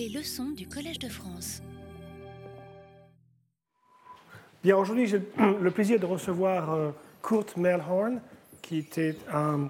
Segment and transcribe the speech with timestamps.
[0.00, 1.60] Les leçons du Collège de France.
[4.62, 6.90] Bien, aujourd'hui, j'ai le plaisir de recevoir euh,
[7.22, 8.22] Kurt Melhorn,
[8.62, 9.68] qui était un,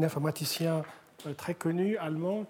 [0.00, 0.84] informaticien
[1.26, 2.46] euh, très connu allemand.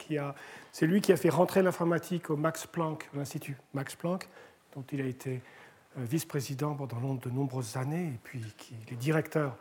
[0.73, 4.29] C'est lui qui a fait rentrer l'informatique au Max Planck, l'Institut Max Planck,
[4.77, 5.41] dont il a été
[5.97, 9.57] euh, vice-président pendant de nombreuses années, et puis qui est directeur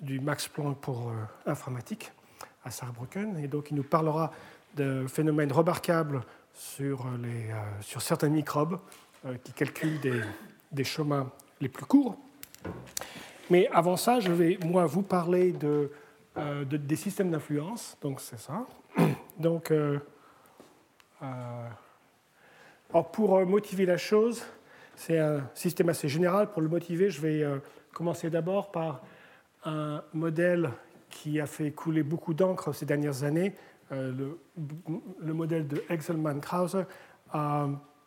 [0.00, 1.12] du Max Planck pour
[1.44, 2.10] informatique
[2.64, 3.36] à Saarbrücken.
[3.36, 4.32] Et donc, il nous parlera
[4.76, 6.22] de phénomènes remarquables
[6.52, 8.78] sur, les, sur certains microbes
[9.44, 10.22] qui calculent des
[10.72, 11.30] des chemins
[11.60, 12.16] les plus courts.
[13.50, 15.90] Mais avant ça, je vais, moi, vous parler de,
[16.36, 17.96] euh, des systèmes d'influence.
[18.00, 18.66] Donc, c'est ça.
[19.38, 19.98] Donc, euh,
[21.22, 21.68] euh,
[23.12, 24.42] pour motiver la chose,
[24.94, 26.50] c'est un système assez général.
[26.50, 27.44] Pour le motiver, je vais
[27.92, 29.02] commencer d'abord par
[29.64, 30.70] un modèle
[31.08, 33.54] qui a fait couler beaucoup d'encre ces dernières années,
[33.90, 34.38] le,
[35.20, 36.84] le, modèle de Exelman-Krauser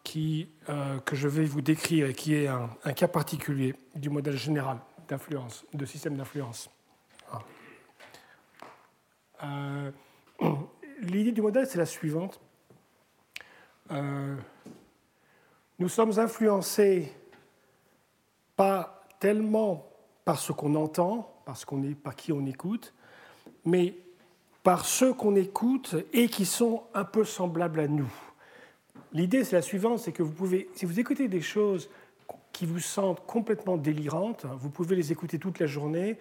[0.03, 4.37] qui, euh, que je vais vous décrire et qui est un, cas particulier du modèle
[4.37, 6.69] général d'influence, de système d'influence.
[7.31, 7.41] Ah.
[9.43, 9.91] Euh,
[11.01, 12.39] l'idée du modèle, c'est la suivante.
[13.91, 14.35] Euh,
[15.79, 17.11] nous sommes influencés
[18.55, 19.89] pas tellement
[20.25, 22.93] par ce qu'on entend, parce qu'on est, par qui on écoute,
[23.65, 23.95] mais
[24.63, 28.11] par ceux qu'on écoute et qui sont un peu semblables à nous.
[29.11, 31.89] L'idée, c'est la suivante, c'est que vous pouvez, si vous écoutez des choses
[32.53, 36.17] qui vous sentent complètement délirantes, vous pouvez les écouter toute la journée,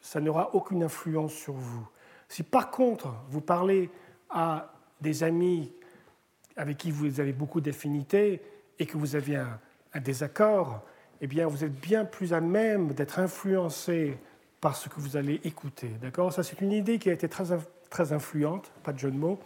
[0.00, 1.86] ça n'aura aucune influence sur vous.
[2.28, 3.90] Si par contre, vous parlez
[4.28, 5.72] à des amis
[6.56, 8.42] avec qui vous avez beaucoup d'affinités
[8.78, 10.82] et que vous avez un, désaccord,
[11.20, 14.18] eh bien, vous êtes bien plus à même d'être influencé
[14.60, 15.88] par ce que vous allez écouter.
[16.02, 16.32] D'accord?
[16.32, 17.52] Ça, c'est une idée qui a été très,
[17.94, 19.38] très influente, pas de jeu de mots,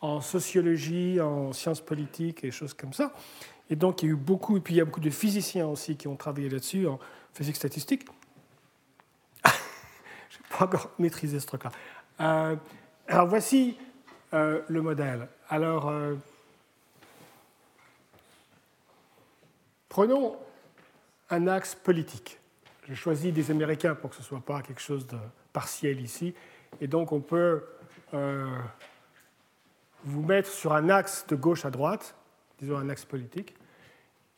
[0.00, 3.12] en sociologie, en sciences politiques et choses comme ça.
[3.68, 5.66] Et donc, il y a eu beaucoup, et puis il y a beaucoup de physiciens
[5.66, 6.98] aussi qui ont travaillé là-dessus, en
[7.34, 8.06] physique statistique.
[9.44, 11.70] Je n'ai pas encore maîtrisé ce truc-là.
[12.20, 12.56] Euh,
[13.08, 13.76] alors, voici
[14.32, 15.28] euh, le modèle.
[15.50, 16.14] Alors, euh,
[19.90, 20.38] prenons
[21.28, 22.38] un axe politique.
[22.88, 25.18] J'ai choisi des Américains pour que ce ne soit pas quelque chose de
[25.52, 26.34] partiel ici.
[26.80, 27.62] Et donc, on peut
[30.04, 32.14] vous mettre sur un axe de gauche à droite,
[32.58, 33.54] disons un axe politique.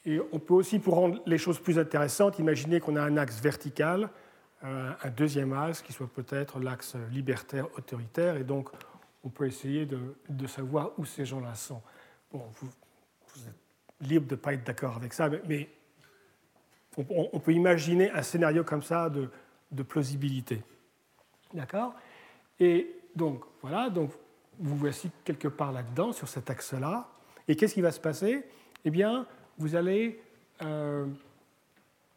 [0.07, 3.41] Et on peut aussi, pour rendre les choses plus intéressantes, imaginer qu'on a un axe
[3.41, 4.11] vertical,
[4.65, 8.69] euh, un deuxième axe qui soit peut-être l'axe libertaire autoritaire, et donc
[9.23, 9.99] on peut essayer de,
[10.29, 11.81] de savoir où ces gens-là sont.
[12.31, 12.69] Bon, vous,
[13.47, 15.69] êtes libre de ne pas être d'accord avec ça, mais,
[16.97, 19.29] on, on, peut imaginer un scénario comme ça de,
[19.73, 20.63] de plausibilité.
[21.53, 21.95] D'accord?
[22.61, 24.11] Et donc, voilà, donc
[24.59, 27.09] vous voici quelque part là-dedans, sur cet axe-là.
[27.49, 28.45] Et qu'est-ce qui va se passer?
[28.85, 29.27] Eh bien,
[29.59, 30.21] vous allez...
[30.63, 31.07] Euh,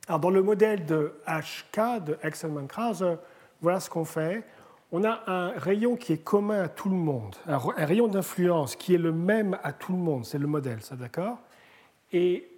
[0.08, 3.16] alors, dans le modèle de HK, de Exelman-Krauser,
[3.62, 4.46] voilà ce qu'on fait.
[4.92, 8.96] On a un rayon qui est commun à tout le monde, un, rayon d'influence qui
[8.96, 11.40] est le même à tout le monde, c'est le modèle, ça d'accord?
[12.14, 12.50] Et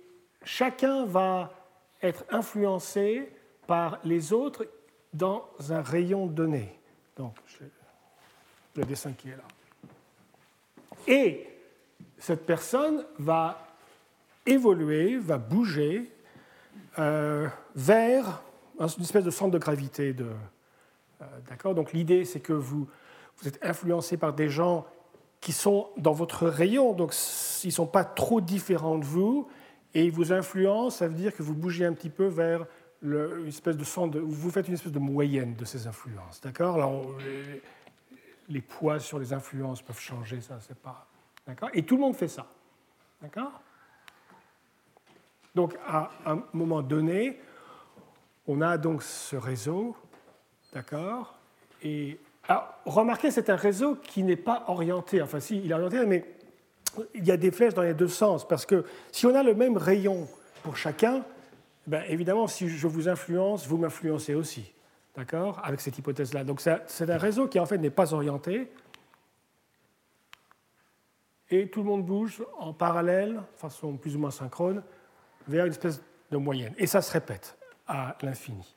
[0.44, 1.52] chacun va
[2.04, 3.32] être influencé
[3.66, 4.68] par les autres
[5.12, 6.78] dans un rayon donné.
[7.18, 7.34] Donc,
[8.76, 9.44] le dessin qui est là.
[11.08, 11.48] Et
[12.18, 13.68] cette personne va
[14.46, 16.12] évoluer, va bouger
[16.98, 18.42] euh, vers
[18.80, 20.16] une espèce de centre de gravité.
[20.20, 22.88] Euh, d'accord Donc l'idée, c'est que vous,
[23.38, 24.86] vous êtes influencé par des gens
[25.42, 27.14] qui sont dans votre rayon, donc
[27.64, 29.48] ils ne sont pas trop différents de vous,
[29.94, 32.66] et ils vous influencent, ça veut dire que vous bougez un petit peu vers
[33.02, 36.42] une espèce de centre, vous faites une espèce de moyenne de ces influences.
[36.42, 36.78] D'accord
[38.50, 41.08] les poids sur les influences peuvent changer, ça, c'est pas.
[41.48, 41.70] D'accord?
[41.74, 42.48] Et tout le monde fait ça.
[43.22, 43.62] D'accord?
[45.56, 47.40] Donc, à un moment donné,
[48.48, 49.96] on a donc ce réseau,
[50.74, 51.36] d'accord?
[51.84, 52.20] Et
[52.86, 55.22] remarquez, c'est un réseau qui n'est pas orienté.
[55.22, 56.26] Enfin, si, il est orienté, mais
[57.14, 58.48] il y a des flèches dans les deux sens.
[58.48, 60.28] Parce que si on a le même rayon
[60.64, 61.24] pour chacun,
[61.88, 64.72] ben, évidemment, si je vous influence, vous m'influencez aussi.
[65.20, 65.60] D'accord?
[65.66, 66.46] Avec cette hypothèse-là.
[66.46, 68.72] Donc c'est un réseau qui en fait n'est pas orienté.
[71.50, 74.82] Et tout le monde bouge en parallèle, façon plus ou moins synchrone,
[75.46, 76.02] vers une espèce
[76.32, 76.74] de moyenne.
[76.78, 78.74] Et ça se répète à l'infini.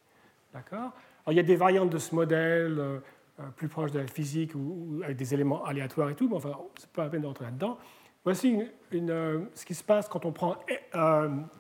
[0.53, 0.91] D'accord?
[1.29, 2.99] Il y a des variantes de ce modèle euh,
[3.39, 6.59] euh, plus proches de la physique ou, avec des éléments aléatoires et tout, mais enfin,
[6.77, 7.79] c'est pas la peine d'entrer là-dedans.
[8.25, 8.61] Voici
[8.93, 10.57] euh, ce qui se passe quand on prend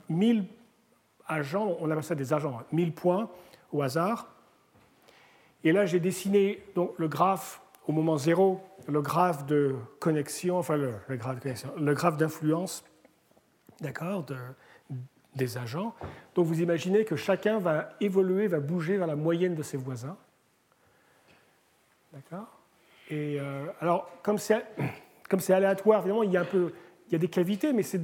[0.08, 0.44] 1000
[1.28, 3.30] agents, on appelle ça des agents, 1000 points
[3.70, 4.32] au hasard,
[5.64, 10.76] et là, j'ai dessiné donc, le graphe au moment zéro, le graphe de connexion, enfin
[10.76, 12.84] le, graphe d'influence,
[13.80, 14.24] d'accord,
[15.34, 15.94] des agents.
[16.34, 20.16] Donc vous imaginez que chacun va évoluer, va bouger vers la moyenne de ses voisins.
[22.12, 22.60] D'accord
[23.10, 24.64] Et euh, alors, comme c'est,
[25.48, 26.72] aléatoire, évidemment, il y a un peu,
[27.08, 28.00] il y a des cavités, mais c'est,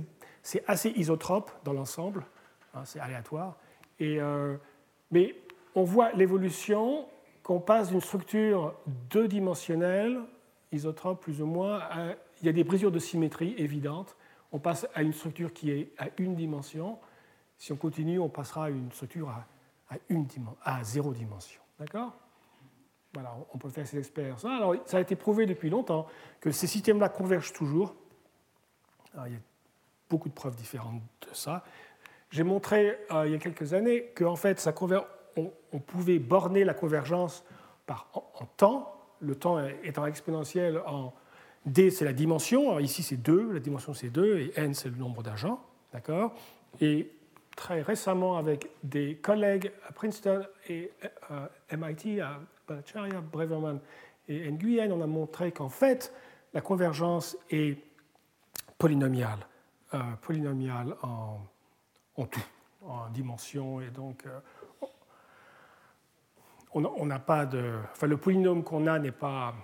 [0.66, 2.24] assez isotrope dans l'ensemble.
[2.74, 3.56] Hein, c'est aléatoire.
[4.00, 4.56] Et, euh,
[5.10, 5.34] mais
[5.74, 7.06] on voit l'évolution
[7.48, 8.74] qu'on passe d'une structure
[9.08, 10.20] deux-dimensionnelle,
[10.70, 11.80] isotrope plus ou moins,
[12.42, 14.14] il y a des brisures de symétrie évidentes.
[14.52, 16.98] On passe à une structure qui est à une dimension.
[17.56, 19.46] Si on continue, on passera à une structure à,
[20.62, 21.62] à zéro dimension.
[21.78, 22.12] D'accord?
[23.14, 24.44] Voilà, on peut faire ces expériences.
[24.44, 26.06] Alors, ça a été prouvé depuis longtemps
[26.42, 27.94] que ces systèmes-là convergent toujours.
[29.24, 29.40] il y a
[30.10, 31.64] beaucoup de preuves différentes de ça.
[32.28, 35.06] J'ai montré euh, il y a quelques années qu'en fait, ça converge
[35.72, 37.44] on, pouvait borner la convergence
[37.86, 41.12] par, en, temps, le temps étant exponentiel en
[41.66, 44.96] d, c'est la dimension, ici c'est 2, la dimension c'est 2, et n c'est le
[44.96, 45.60] nombre d'agents,
[45.92, 46.34] d'accord?
[46.80, 47.10] Et
[47.58, 50.92] très récemment, avec des collègues à Princeton et
[51.30, 51.46] euh,
[51.76, 52.38] MIT, à
[52.68, 53.80] Bhattacharya, Breverman
[54.28, 56.12] et Nguyen, on a montré qu'en fait,
[56.54, 57.76] la convergence est
[58.78, 59.40] polynomiale,
[59.94, 61.40] euh, polynomiale en,
[62.26, 62.46] tout,
[62.86, 64.38] en dimension, et donc euh,
[66.84, 67.74] on n'a pas de.
[67.92, 69.54] Enfin, le polynôme qu'on a n'est pas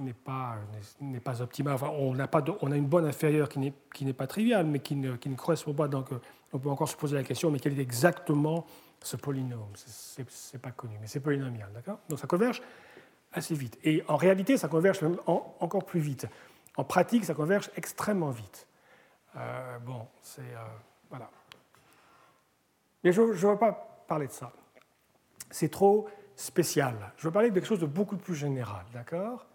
[0.00, 0.56] n'est pas,
[1.00, 1.74] n'est pas optimal.
[1.74, 4.66] Enfin, on, a pas on a une bonne inférieure qui n'est, qui n'est pas triviale,
[4.66, 5.88] mais qui ne, qui ne correspond pas.
[5.88, 6.08] Donc,
[6.52, 8.66] on peut encore se poser la question, mais quel est exactement
[9.00, 9.70] ce polynôme?
[9.74, 11.98] C'est, n'est pas connu, mais c'est polynomial, d'accord?
[12.08, 12.62] Donc, ça converge
[13.32, 13.78] assez vite.
[13.84, 16.26] Et en réalité, ça converge encore plus vite.
[16.76, 18.66] En pratique, ça converge extrêmement vite.
[19.36, 20.40] Euh, bon, c'est.
[20.40, 20.64] Euh,
[21.08, 21.30] voilà.
[23.04, 24.52] Mais je ne veux pas parler de ça.
[25.50, 26.08] C'est trop
[26.40, 26.94] spécial.
[27.18, 29.46] Je veux parler de quelque chose de beaucoup plus général, d'accord?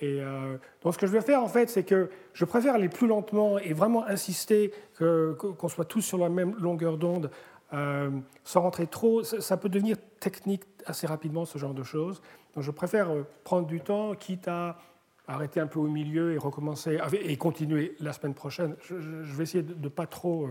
[0.00, 2.88] Et euh, donc ce que je vais faire en fait, c'est que je préfère aller
[2.88, 7.32] plus lentement et vraiment insister qu'on soit tous sur la même longueur d'onde,
[7.72, 8.10] euh,
[8.44, 9.24] sans rentrer trop.
[9.24, 12.22] Ça, peut devenir technique assez rapidement ce genre de choses.
[12.54, 14.78] Donc je préfère euh, prendre du temps, quitte à
[15.26, 18.76] arrêter un peu au milieu et recommencer et continuer la semaine prochaine.
[18.82, 20.48] Je, vais essayer de ne pas trop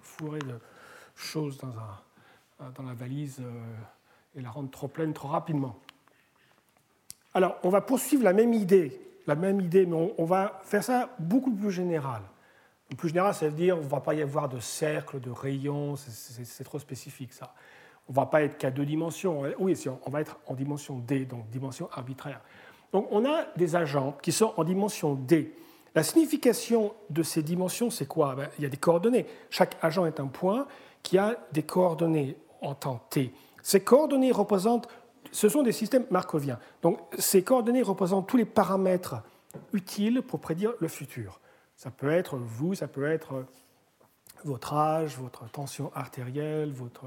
[0.00, 0.54] fourrer de
[1.14, 3.42] choses dans, un, dans la valise
[4.36, 5.76] et la rendre trop pleine trop rapidement.
[7.34, 11.10] Alors, on va poursuivre la même idée, la même idée, mais on, va faire ça
[11.18, 12.22] beaucoup plus général.
[12.96, 15.94] plus général, ça veut dire on ne va pas y avoir de cercle, de rayons,
[15.96, 17.54] c'est trop spécifique ça.
[18.08, 19.42] On ne va pas être qu'à deux dimensions.
[19.60, 22.40] Oui, on va être en dimension D, donc dimension arbitraire.
[22.92, 25.54] Donc on a des agents qui sont en dimension D.
[25.94, 28.34] La signification de ces dimensions, c'est quoi?
[28.34, 29.26] Ben, Il y a des coordonnées.
[29.50, 30.66] Chaque agent est un point
[31.02, 33.32] qui a des coordonnées en temps t.
[33.62, 34.88] Ces coordonnées représentent,
[35.32, 36.58] ce sont des systèmes markoviens.
[36.82, 39.16] Donc ces coordonnées représentent tous les paramètres
[39.72, 41.40] utiles pour prédire le futur.
[41.76, 43.44] Ça peut être vous, ça peut être
[44.44, 47.06] votre âge, votre tension artérielle, votre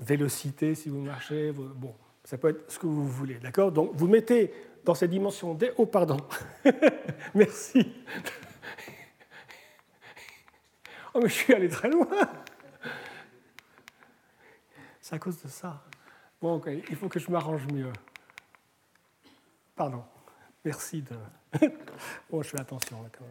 [0.00, 1.94] vélocité si vous marchez, bon,
[2.24, 3.72] ça peut être ce que vous voulez, d'accord?
[3.72, 4.52] Donc vous mettez
[4.84, 5.72] dans ces dimensions des...
[5.76, 6.18] Oh, pardon.
[7.34, 7.92] Merci.
[11.14, 12.06] Oh, mais je suis allé très loin.
[15.06, 15.80] C'est à cause de ça.
[16.42, 17.92] Bon, il faut que je m'arrange mieux.
[19.76, 20.02] Pardon.
[20.64, 21.14] Merci de.
[22.28, 23.24] bon, je fais attention là quand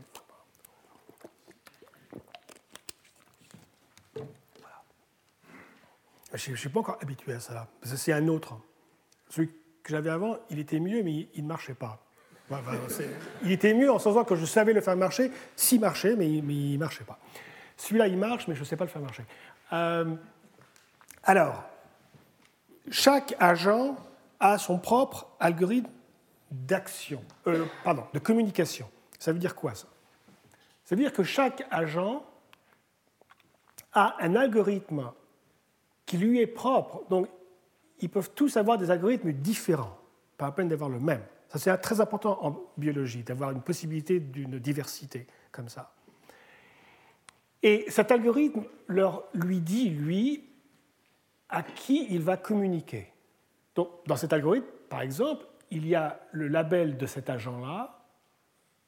[4.16, 4.28] même.
[6.34, 8.54] Je ne suis pas encore habitué à ça, c'est un autre.
[9.28, 9.50] Celui
[9.84, 12.02] que j'avais avant, il était mieux, mais il ne marchait pas.
[13.44, 16.72] il était mieux en sens que je savais le faire marcher, s'il marchait, mais il
[16.72, 17.20] ne marchait pas.
[17.76, 19.26] Celui-là, il marche, mais je ne sais pas le faire marcher.
[19.74, 20.16] Euh,
[21.26, 21.64] alors,
[22.92, 23.98] chaque agent
[24.40, 25.90] a son propre algorithme
[26.52, 28.88] d'action, euh, pardon, de communication.
[29.20, 29.88] Ça veut dire quoi ça?
[30.86, 32.24] Ça veut dire que chaque agent
[33.94, 35.12] a un algorithme
[36.06, 37.04] qui lui est propre.
[37.10, 37.28] Donc,
[38.00, 39.98] ils peuvent tous avoir des algorithmes différents,
[40.38, 41.24] pas à peine d'avoir le même.
[41.50, 45.94] Ça, c'est très important en biologie, d'avoir une possibilité d'une diversité comme ça.
[47.64, 50.44] Et cet algorithme leur, lui dit, lui,
[51.50, 53.12] à qui il va communiquer.
[53.76, 58.02] Donc, dans cet algorithme, par exemple, il y a le label de cet agent-là,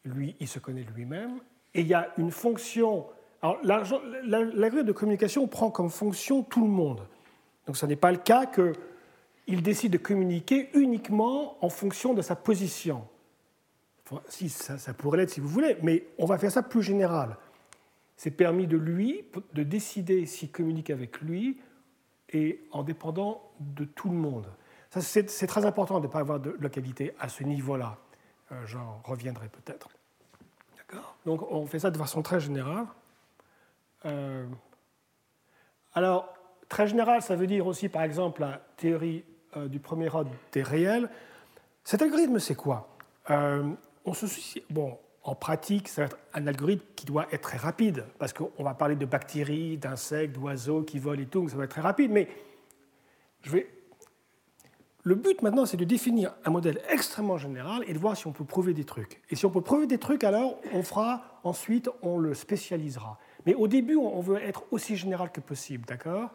[0.05, 1.39] lui, il se connaît lui-même,
[1.73, 3.05] et il y a une fonction.
[3.41, 7.05] Alors, l'algorithme de communication prend comme fonction tout le monde.
[7.65, 12.35] Donc, ce n'est pas le cas qu'il décide de communiquer uniquement en fonction de sa
[12.35, 13.05] position.
[14.29, 17.35] si, ça, ça pourrait l'être si vous voulez, mais on va faire ça plus général.
[18.15, 21.59] C'est permis de lui de décider s'il communique avec lui
[22.31, 24.47] et en dépendant de tout le monde.
[24.89, 27.97] C'est très important de ne pas avoir de localité à ce niveau-là.
[28.51, 29.89] Euh, j'en reviendrai peut-être.
[31.25, 32.85] Donc on fait ça de façon très générale.
[34.05, 34.47] Euh,
[35.93, 36.33] alors,
[36.69, 39.25] très général, ça veut dire aussi, par exemple, la théorie
[39.57, 41.09] euh, du premier ordre des réels.
[41.83, 42.89] Cet algorithme, c'est quoi?
[43.29, 44.63] On se soucie.
[44.69, 48.63] Bon, en pratique, ça va être un algorithme qui doit être très rapide, parce qu'on
[48.63, 51.81] va parler de bactéries, d'insectes, d'oiseaux qui volent et tout, donc ça va être très
[51.81, 52.11] rapide.
[52.11, 52.29] Mais
[55.03, 58.31] le but maintenant, c'est de définir un modèle extrêmement général et de voir si on
[58.31, 59.21] peut prouver des trucs.
[59.29, 63.19] Et si on peut prouver des trucs, alors on fera, ensuite, on le spécialisera.
[63.45, 66.29] Mais au début, on veut être aussi général que possible, d'accord?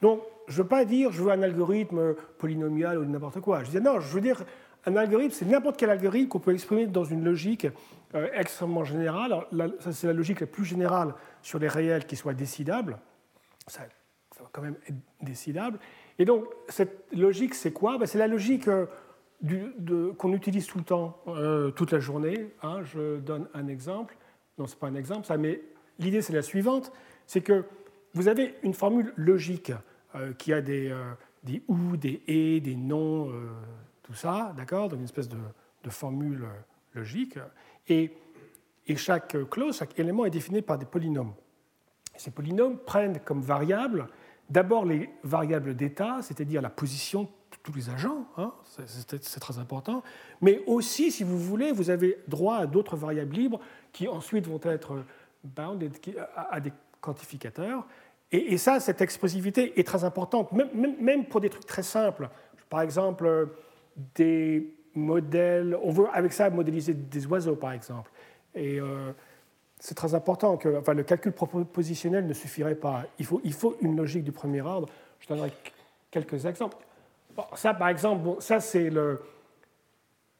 [0.00, 3.62] Donc, je ne veux pas dire je veux un algorithme polynomial ou n'importe quoi.
[3.62, 4.42] Je dis non, je veux dire
[4.86, 7.66] un algorithme, c'est n'importe quel algorithme qu'on peut exprimer dans une logique
[8.14, 9.44] euh, extrêmement générale.
[9.80, 12.98] ça, c'est la logique la plus générale sur les réels qui soient décidables.
[13.66, 13.82] Ça,
[14.40, 15.78] va quand même être décidable.
[16.18, 17.98] Et donc, cette logique, c'est quoi?
[17.98, 18.86] Ben, C'est la logique euh,
[20.16, 22.54] qu'on utilise tout le temps, euh, toute la journée.
[22.62, 22.82] Hein.
[22.82, 24.16] Je donne un exemple.
[24.56, 25.60] Non, ce n'est pas un exemple, ça, mais
[25.98, 26.92] l'idée, c'est la suivante.
[27.26, 27.64] C'est que
[28.14, 29.72] vous avez une formule logique
[30.38, 30.96] qui a des,
[31.44, 33.30] des ou, des et, des non,
[34.02, 34.88] tout ça, d'accord?
[34.88, 36.48] Donc, une espèce de formule
[36.94, 37.38] logique.
[37.88, 38.10] Et,
[38.96, 41.34] chaque clause, chaque élément est défini par des polynômes.
[42.16, 44.08] Ces polynômes prennent comme variable
[44.50, 47.28] D'abord les variables d'état, c'est-à-dire la position de
[47.62, 48.52] tous les agents, hein,
[48.86, 50.02] c'est très important,
[50.40, 53.60] mais aussi, si vous voulez, vous avez droit à d'autres variables libres
[53.92, 55.04] qui ensuite vont être
[55.44, 55.90] bound
[56.34, 57.86] à des quantificateurs.
[58.32, 62.30] Et, ça, cette expressivité est très importante, même, pour des trucs très simples.
[62.70, 63.50] Par exemple,
[64.14, 68.10] des on veut avec ça modéliser des oiseaux, par exemple.
[68.54, 69.12] Et euh,
[69.78, 73.04] c'est très important que enfin, le calcul propositionnel ne suffirait pas.
[73.18, 74.88] Il faut, il faut une logique du premier ordre.
[75.20, 75.52] Je donnerai
[76.10, 76.76] quelques exemples.
[77.54, 79.20] ça, par exemple, ça c'est le,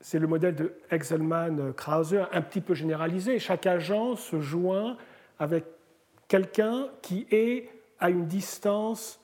[0.01, 3.39] c'est le modèle de Exelman-Krause, un petit peu généralisé.
[3.39, 4.97] Chaque agent se joint
[5.39, 5.65] avec
[6.27, 7.69] quelqu'un qui est
[8.01, 9.21] à une distance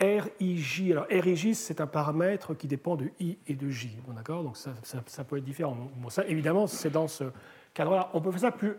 [0.00, 0.92] RIJ.
[0.92, 3.96] Alors RIJ, c'est un paramètre qui dépend de I et de J.
[4.06, 5.76] Bon, d'accord Donc ça, ça, peut être différent.
[5.96, 7.24] Bon, ça, évidemment, c'est dans ce
[7.74, 8.10] cadre-là.
[8.14, 8.76] On peut faire ça plus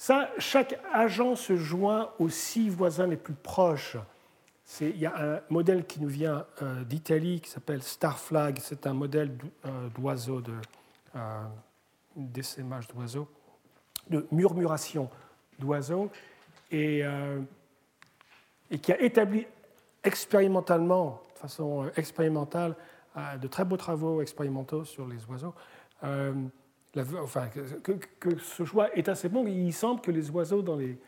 [0.00, 3.96] ça, chaque agent se joint aux six voisins les plus proches.
[4.80, 8.60] Il y a un modèle qui nous vient euh, d'Italie qui s'appelle Starflag.
[8.60, 9.36] C'est un modèle
[9.66, 10.52] euh, d'oiseaux, de
[11.16, 11.42] euh,
[12.16, 13.28] d'oiseaux,
[14.08, 15.10] de murmuration
[15.58, 16.10] d'oiseaux,
[16.70, 17.02] et,
[18.70, 19.46] et, qui a établi
[20.08, 22.74] expérimentalement, de façon expérimentale,
[23.40, 25.54] de très beaux travaux expérimentaux sur les oiseaux
[27.22, 27.48] enfin,
[28.18, 29.46] que, ce choix est assez bon.
[29.46, 30.98] Il semble que les oiseaux dans les,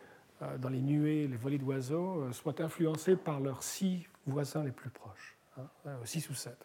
[0.42, 4.72] euh, dans les nuées, les volées d'oiseaux, euh, soient influencés par leurs six voisins les
[4.72, 6.58] plus proches, hein, euh, six ou sept.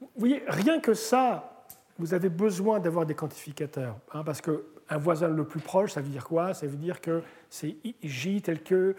[0.00, 1.66] vous voyez, rien que ça,
[1.98, 4.40] vous avez besoin d'avoir des quantificateurs, hein, parce
[4.88, 6.54] qu'un voisin le plus proche, ça veut dire quoi?
[6.54, 8.96] Ça veut dire que c'est J tel que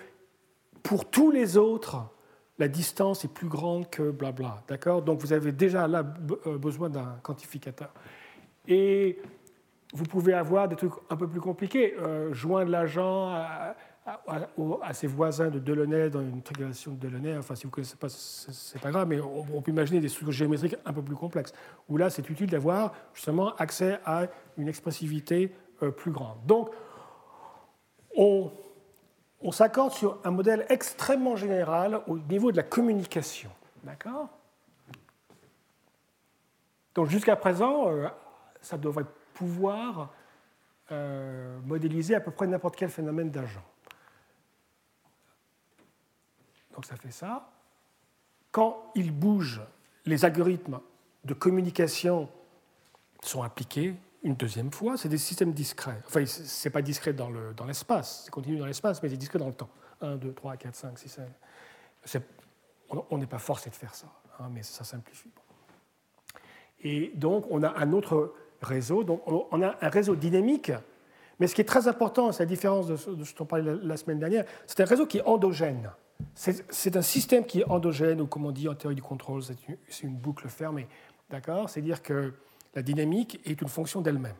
[0.84, 1.98] pour tous les autres,
[2.58, 4.63] la distance est plus grande que blabla.
[4.67, 5.01] D'accord?
[5.01, 6.03] Donc vous avez déjà là
[6.46, 7.91] euh, besoin d'un quantificateur.
[8.67, 9.19] Et
[9.93, 11.96] vous pouvez avoir des trucs un peu plus compliqués.
[12.00, 13.75] Euh, joindre l'agent à,
[14.93, 17.38] ses voisins de Delaunay dans une triangulation de Delaunay.
[17.38, 20.10] Enfin, si vous ne connaissez pas, ce n'est pas grave, mais on, peut imaginer des
[20.10, 21.53] structures géométriques un peu plus complexes,
[21.88, 24.25] où là, c'est utile d'avoir justement accès à
[24.58, 25.53] une expressivité
[25.91, 26.38] plus grande.
[26.45, 26.69] Donc,
[28.15, 28.51] on
[29.41, 33.50] on s'accorde sur un modèle extrêmement général au niveau de la communication.
[33.83, 34.27] D'accord?
[36.95, 38.07] Donc jusqu'à présent, euh,
[38.62, 40.09] ça devrait pouvoir
[40.91, 43.63] euh, modéliser à peu près n'importe quel phénomène d'agent.
[46.74, 47.50] Donc ça fait ça.
[48.51, 49.62] Quand il bouge,
[50.05, 50.79] les algorithmes
[51.24, 52.27] de communication
[53.21, 56.02] sont appliqués, une deuxième fois, c'est des systèmes discrets.
[56.06, 57.30] Enfin, ce n'est pas discret dans
[57.66, 59.70] l'espace, dans c'est continu dans l'espace, mais c'est discret dans le temps.
[60.02, 61.20] 1, 2, 3, 4, 5, 6,
[62.04, 62.24] 7.
[63.10, 64.08] On n'est pas forcé de faire ça,
[64.40, 65.30] hein, mais ça simplifie.
[66.82, 69.04] Et donc, on a un autre réseau.
[69.04, 70.72] Donc, on a un réseau dynamique,
[71.40, 73.98] mais ce qui est très important, c'est la différence de ce dont on parlait la
[73.98, 75.92] semaine dernière, c'est un réseau qui est endogène.
[76.36, 79.56] C'est un système qui est endogène, ou comme on dit en théorie du contrôle, c'est
[79.68, 80.88] une, une, boucle fermée.
[81.30, 81.70] D'accord?
[81.70, 82.34] C'est-à-dire que
[82.76, 84.36] la dynamique est une fonction d'elle-même.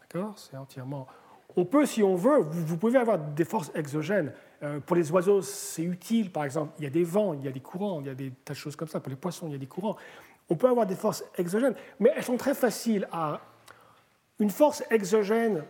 [0.00, 0.38] D'accord?
[0.38, 1.06] C'est entièrement.
[1.56, 4.32] On peut, si on veut, vous, pouvez avoir des forces exogènes.
[4.62, 7.48] Euh, pour les oiseaux, c'est utile, par exemple, il y a des vents, il y
[7.48, 9.00] a des courants, il y a des tas de choses comme ça.
[9.00, 9.96] Pour les poissons, il y a des courants.
[10.48, 13.40] On peut avoir des forces exogènes, mais elles sont très faciles à.
[14.38, 15.62] Une force exogène,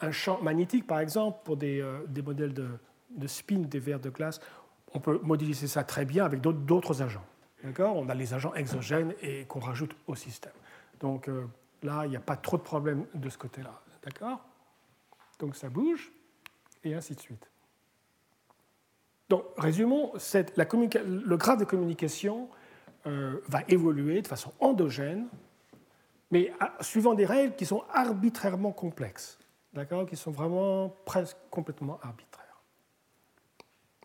[0.00, 2.68] un champ magnétique, par exemple, pour des, euh, des modèles de,
[3.10, 4.40] de, spin des verres de glace,
[4.92, 7.24] on peut modéliser ça très bien avec d'autres agents.
[7.62, 7.96] D'accord?
[7.96, 10.52] On a les agents exogènes et qu'on rajoute au système.
[11.02, 11.46] Donc euh,
[11.82, 13.82] là, il n'y a pas trop de problèmes de ce côté-là.
[14.02, 14.40] D'accord?
[15.38, 16.10] Donc ça bouge,
[16.84, 17.50] et ainsi de suite.
[19.28, 22.48] Donc, résumons, le graphe de communication
[23.06, 25.26] euh, va évoluer de façon endogène,
[26.30, 29.38] mais suivant des règles qui sont arbitrairement complexes,
[29.72, 30.06] d'accord?
[30.06, 32.62] Qui sont vraiment presque complètement arbitraires.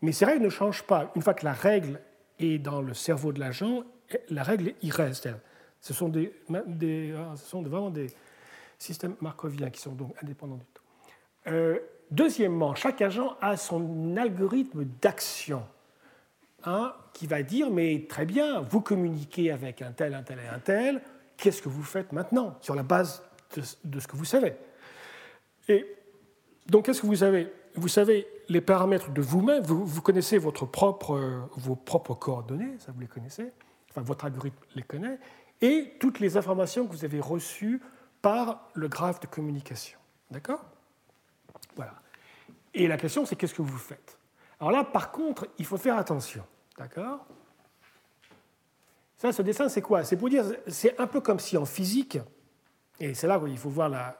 [0.01, 1.11] Mais ces règles ne changent pas.
[1.15, 1.99] Une fois que la règle
[2.39, 3.83] est dans le cerveau de l'agent,
[4.29, 5.27] la règle y reste.
[5.81, 8.07] Ce sont, des, ah, ce sont vraiment des
[8.77, 10.81] systèmes markoviens qui sont donc indépendants du temps.
[11.47, 11.79] Euh,
[12.09, 15.63] Deuxièmement, chaque agent a son algorithme d'action
[16.63, 20.47] hein, qui va dire, mais très bien, vous communiquez avec un tel, un tel et
[20.47, 21.01] un tel,
[21.35, 23.21] qu'est-ce que vous faites maintenant sur la base
[23.83, 24.53] de, ce que vous savez
[25.67, 25.85] Et
[26.67, 27.51] donc, qu'est-ce que vous savez?
[27.75, 33.01] Vous savez les paramètres de vous-même, vous, connaissez votre propre, vos propres coordonnées, ça vous
[33.01, 33.51] les connaissez,
[33.89, 35.19] enfin votre algorithme les connaît,
[35.61, 37.81] et toutes les informations que vous avez reçues
[38.21, 39.99] par le graphe de communication.
[40.31, 40.63] D'accord?
[41.75, 41.93] Voilà.
[42.73, 44.17] Et la question, c'est qu'est-ce que vous faites?
[44.59, 46.43] Alors là, par contre, il faut faire attention.
[46.77, 47.25] D'accord?
[49.17, 50.03] Ça, ce dessin, c'est quoi?
[50.03, 52.19] C'est pour dire, c'est un peu comme si en physique,
[52.99, 54.15] et c'est là où il faut voir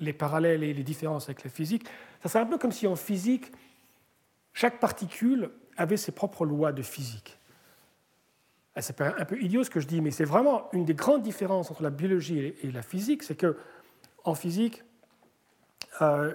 [0.00, 1.84] les parallèles et les différences avec la physique,
[2.22, 3.50] ça c'est un peu comme si en physique,
[4.52, 7.37] chaque particule avait ses propres lois de physique.
[8.80, 11.70] C'est un peu idiot ce que je dis, mais c'est vraiment une des grandes différences
[11.70, 13.56] entre la biologie et la physique, c'est que
[14.24, 14.82] en physique,
[16.02, 16.32] euh,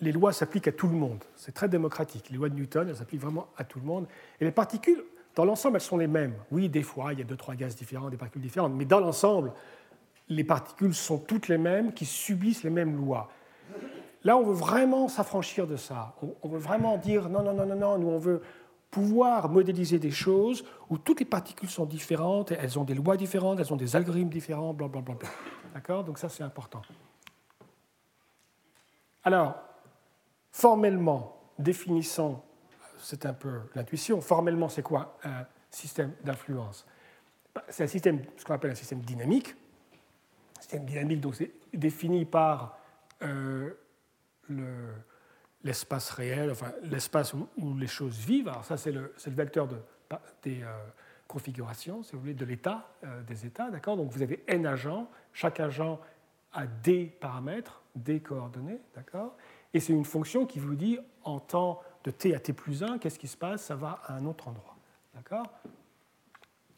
[0.00, 1.22] les lois s'appliquent à tout le monde.
[1.36, 2.30] C'est très démocratique.
[2.30, 4.06] Les lois de Newton, elles s'appliquent vraiment à tout le monde.
[4.40, 5.02] Et les particules,
[5.34, 6.34] dans l'ensemble, elles sont les mêmes.
[6.50, 9.00] Oui, des fois, il y a deux, trois gaz différents, des particules différentes, mais dans
[9.00, 9.52] l'ensemble,
[10.28, 13.30] les particules sont toutes les mêmes, qui subissent les mêmes lois.
[14.24, 16.14] Là, on veut vraiment s'affranchir de ça.
[16.42, 18.42] On veut vraiment dire non, non, non, non, non, nous, on veut
[18.90, 23.60] pouvoir modéliser des choses où toutes les particules sont différentes, elles ont des lois différentes,
[23.60, 25.14] elles ont des algorithmes différents, blablabla.
[25.74, 26.04] D'accord?
[26.04, 26.82] Donc ça, c'est important.
[29.24, 29.56] Alors,
[30.50, 32.44] formellement, définissant,
[32.98, 36.86] c'est un peu l'intuition, formellement, c'est quoi un système d'influence?
[37.54, 39.54] Bah, C'est un système, ce qu'on appelle un système dynamique.
[40.56, 42.78] Un système dynamique, donc, c'est défini par
[43.22, 43.74] euh,
[45.64, 48.48] l'espace réel, enfin, l'espace où, les choses vivent.
[48.48, 49.76] Alors, ça, c'est le, vecteur de,
[50.42, 50.68] des euh,
[51.26, 53.96] configurations, si vous voulez, de l'état, euh, des états, d'accord?
[53.96, 56.00] Donc, vous avez n agents, chaque agent
[56.52, 59.36] a des paramètres, des coordonnées, d'accord?
[59.74, 62.98] Et c'est une fonction qui vous dit en temps de t à t plus 1,
[62.98, 63.64] qu'est-ce qui se passe?
[63.64, 64.76] Ça va à un autre endroit.
[65.14, 65.46] D'accord?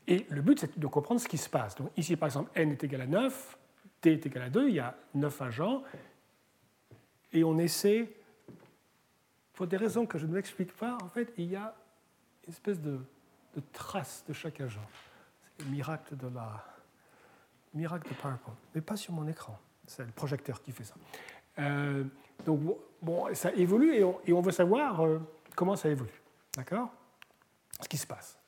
[0.06, 1.76] Et le but, c'est de comprendre ce qui se passe.
[1.76, 3.58] Donc ici, par exemple, n est égal à 9,
[4.00, 5.82] t est égal à 2, il y a 9 agents,
[7.32, 8.12] et on essaie,
[9.60, 11.74] pour des raisons que je ne m'explique pas, en fait, il y a
[12.46, 12.98] une espèce de,
[13.74, 14.80] trace de chaque agent.
[15.58, 16.64] C'est le miracle de la
[17.74, 19.58] miracle de PowerPoint, mais pas sur mon écran.
[19.86, 20.94] C'est le projecteur qui fait ça.
[21.58, 22.04] Euh,
[22.46, 25.20] donc, bon, ça évolue et on, veut savoir euh,
[25.54, 26.22] comment ça évolue.
[26.56, 26.88] D'accord?
[27.82, 28.38] Ce qui se passe.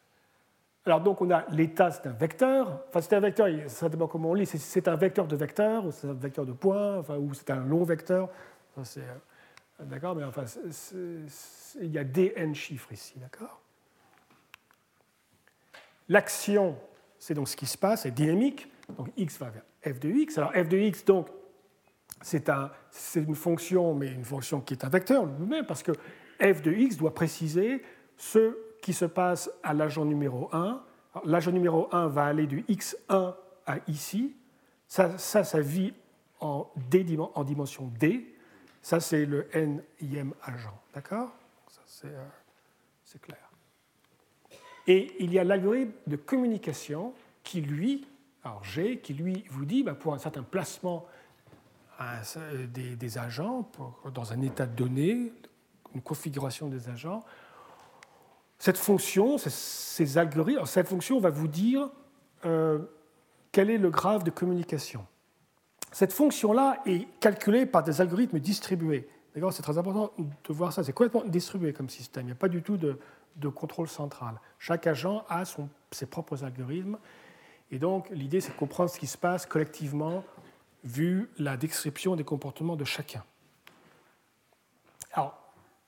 [0.86, 2.84] Alors, donc, on a l'état, c'est un vecteur.
[2.88, 4.46] Enfin, c'est un vecteur, ça dépend comment on lit.
[4.46, 7.66] C'est un vecteur de vecteurs, ou c'est un vecteur de points, enfin, ou c'est un
[7.66, 8.30] long vecteur.
[8.78, 8.82] Euh,
[9.86, 10.44] d'accord Mais enfin,
[11.80, 13.14] il y a des n chiffres ici.
[13.18, 13.60] D'accord?
[16.08, 16.76] L'action,
[17.18, 18.68] c'est donc ce qui se passe, c'est dynamique.
[18.96, 19.62] Donc, x va vers
[19.94, 20.38] f de x.
[20.38, 21.28] Alors, f de x, donc,
[22.20, 22.50] c'est
[23.16, 25.92] une fonction, mais une fonction qui est un vecteur lui-même, parce que
[26.40, 27.82] f de x doit préciser
[28.16, 30.82] ce qui se passe à l'agent numéro 1.
[31.24, 33.34] L'agent numéro 1 va aller du x1
[33.66, 34.36] à ici.
[34.86, 35.94] Ça, ça, vit
[36.40, 36.70] en,
[37.34, 38.31] en dimension d.
[38.82, 40.76] Ça, c'est le n-ième agent.
[40.92, 41.32] D'accord?
[42.04, 42.24] Euh,
[43.04, 43.38] C'est clair.
[44.88, 47.14] Et il y a l'algorithme de communication
[47.44, 48.06] qui, lui,
[48.42, 51.06] alors G, qui lui vous dit, bah, pour un certain placement
[52.00, 53.70] euh, des, agents
[54.12, 55.32] dans un état donné,
[55.94, 57.22] une configuration des agents.
[58.58, 61.90] Cette fonction, ces algorithmes, cette fonction va vous dire
[62.44, 62.80] euh,
[63.52, 65.06] quel est le graphe de communication.
[65.92, 69.06] Cette fonction-là est calculée par des algorithmes distribués.
[69.34, 70.82] C'est très important de voir ça.
[70.82, 72.24] C'est complètement distribué comme système.
[72.24, 72.98] Il n'y a pas du tout de,
[73.50, 74.40] contrôle central.
[74.58, 75.44] Chaque agent a
[75.90, 76.98] ses propres algorithmes.
[77.70, 80.24] Et donc, l'idée, c'est de comprendre ce qui se passe collectivement
[80.84, 83.22] vu la description des comportements de chacun.
[85.12, 85.38] Alors,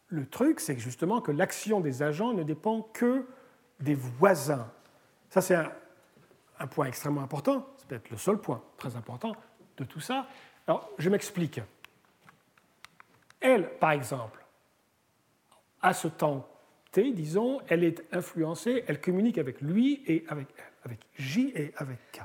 [0.08, 3.26] le truc, c'est justement que l'action des agents ne dépend que
[3.80, 4.70] des voisins.
[5.30, 9.34] Ça, c'est un, point extrêmement important, c'est peut-être le seul point très important
[9.76, 10.26] de tout ça.
[10.66, 11.60] Alors, je m'explique.
[13.40, 14.44] Elle, par exemple,
[15.82, 16.48] à ce temps
[16.92, 20.48] T, disons, elle est influencée, elle communique avec lui et avec
[20.84, 22.20] avec J et avec K.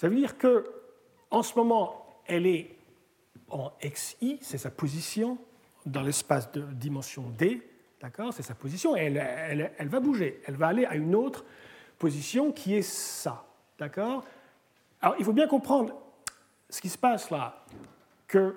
[0.00, 0.70] Ça veut dire que
[1.30, 2.76] en ce moment, elle est
[3.48, 5.38] en XI, c'est sa position
[5.86, 7.62] dans l'espace de dimension D,
[8.00, 11.14] d'accord C'est sa position, et elle, elle, elle, va bouger, elle va aller à une
[11.14, 11.44] autre
[11.98, 13.46] position qui est ça,
[13.78, 14.24] d'accord
[15.00, 15.94] Alors il faut bien comprendre
[16.72, 17.62] ce qui se passe là,
[18.26, 18.56] que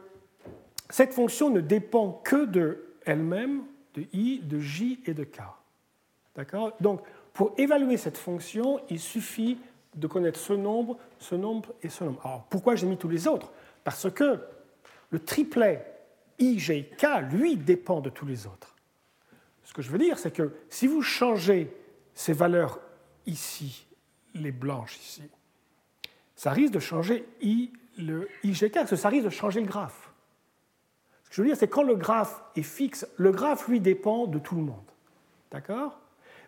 [0.90, 5.42] cette fonction ne dépend que de elle-même, de I, de J et de K.
[6.34, 6.72] D'accord?
[6.80, 7.02] Donc,
[7.34, 9.58] pour évaluer cette fonction, il suffit
[9.94, 12.26] de connaître ce nombre, ce nombre et ce nombre.
[12.26, 13.52] Alors, pourquoi j'ai mis tous les autres?
[13.84, 14.40] Parce que
[15.10, 15.86] le triplet
[16.40, 18.76] I, J, K, lui, dépend de tous les autres.
[19.66, 21.70] Ce que je veux dire, c'est que si vous changez
[22.14, 22.80] ces valeurs
[23.26, 23.86] ici,
[24.34, 25.24] les blanches ici,
[26.34, 30.12] ça risque de changer I, le IGK, parce que ça risque de changer le graphe.
[31.24, 34.28] Ce que je veux dire, c'est quand le graphe est fixe, le graphe, lui, dépend
[34.28, 34.92] de tout le monde.
[35.52, 36.00] D'accord?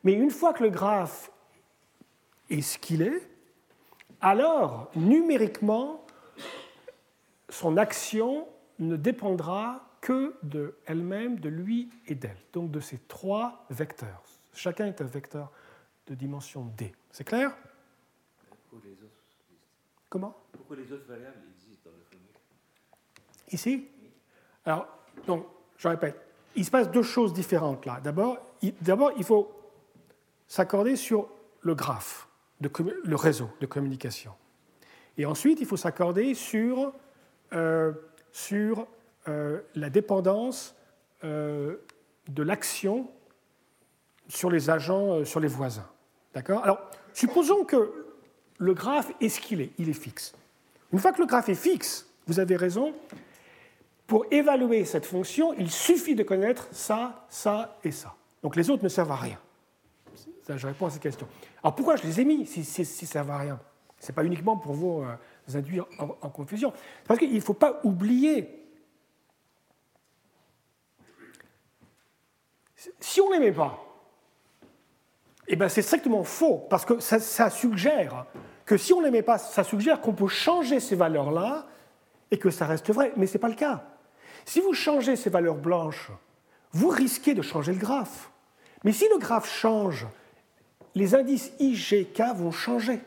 [0.03, 1.31] Mais une fois que le graphe
[2.49, 3.29] est ce qu'il est,
[4.21, 6.05] alors, numériquement,
[7.49, 8.47] son action
[8.79, 12.38] ne dépendra que de elle-même, de lui et d'elle.
[12.53, 14.23] Donc de ces trois vecteurs.
[14.53, 15.51] Chacun est un vecteur
[16.07, 16.93] de dimension d.
[17.12, 17.55] C'est clair?
[20.10, 20.36] Comment?
[20.67, 23.88] Pourquoi les autres variables existent dans le Ici?
[24.65, 24.86] Alors,
[25.25, 25.45] donc,
[25.77, 26.19] je répète,
[26.58, 28.01] il se passe deux choses différentes là.
[28.03, 28.73] D'abord, il,
[29.17, 29.49] il faut
[30.45, 31.30] s'accorder sur
[31.62, 32.27] le graphe,
[32.60, 34.34] le réseau de communication.
[35.17, 36.91] Et ensuite, il faut s'accorder sur,
[37.53, 37.93] euh,
[38.34, 38.88] sur
[39.30, 40.75] euh, la dépendance
[41.23, 41.77] euh,
[42.27, 43.10] de l'action
[44.27, 45.89] sur les agents, sur les voisins.
[46.34, 46.62] D'accord?
[46.63, 46.82] Alors,
[47.13, 48.06] supposons que
[48.58, 50.36] le graphe est ce qu'il est, il est fixe.
[50.93, 52.93] Une fois que le graphe est fixe, vous avez raison,
[54.06, 58.15] pour évaluer cette fonction, il suffit de connaître ça, ça et ça.
[58.41, 59.39] Donc les autres ne servent à rien.
[60.45, 61.28] Ça, je réponds à cette question.
[61.62, 63.60] Alors pourquoi je les ai mis si, ça ne servent à rien?
[64.00, 65.04] Ce n'est pas uniquement pour vous,
[65.54, 66.71] induire en, en confusion.
[67.06, 68.58] Parce qu'il ne faut pas oublier
[73.00, 73.84] Si on n'aimait pas,
[75.47, 78.26] eh ben c'est strictement faux, parce que ça, suggère
[78.67, 81.65] que si on n'aimait pas, ça suggère qu'on peut changer ces valeurs-là
[82.30, 83.86] et que ça reste vrai, mais ce n'est pas le cas.
[84.43, 86.12] Si vous changez ces valeurs blanches,
[86.73, 88.30] vous risquez de changer le graphe.
[88.84, 90.06] Mais si le graphe change,
[90.95, 92.99] les indices I, G, K vont changer.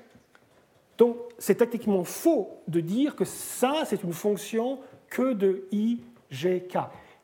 [0.97, 6.67] Donc c'est techniquement faux de dire que ça, c'est une fonction que de I, G,
[6.73, 6.79] K.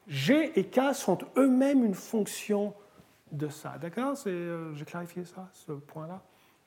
[0.08, 2.74] G et K sont eux-mêmes une fonction
[3.32, 3.76] de ça.
[3.80, 4.14] D'accord?
[4.26, 6.20] Euh, J'ai clarifié ça, ce point-là.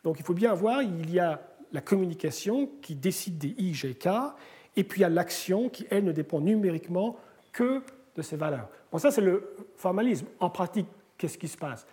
[0.03, 1.39] Donc il faut bien voir, il y a
[1.71, 4.07] la communication qui décide des I, G, K,
[4.75, 7.17] et puis il y a l'action qui, elle, ne dépend numériquement
[7.51, 7.81] que
[8.15, 8.67] de ces valeurs.
[8.91, 10.27] Bon, ça, c'est le formalisme.
[10.39, 11.85] En pratique, qu'est-ce qui se passe?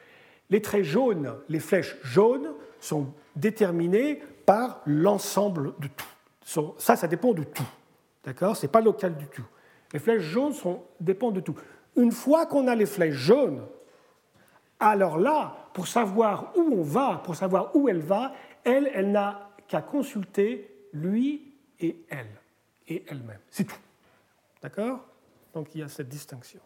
[0.50, 6.06] Les traits jaunes, les flèches jaunes, sont déterminées par l'ensemble de tout.
[6.78, 7.68] Ça, ça dépend de tout.
[8.24, 8.56] D'accord?
[8.56, 9.44] Ce n'est pas local du tout.
[9.92, 11.54] Les flèches jaunes sont, dépendent de tout.
[11.96, 13.62] Une fois qu'on a les flèches jaunes,
[14.78, 18.32] alors là, pour savoir où on va, pour savoir où elle va,
[18.64, 22.30] elle, elle n'a qu'à consulter lui et elle,
[22.88, 23.40] et elle-même.
[23.50, 23.78] C'est tout.
[24.62, 25.00] D'accord?
[25.54, 26.60] Donc il y a cette distinction.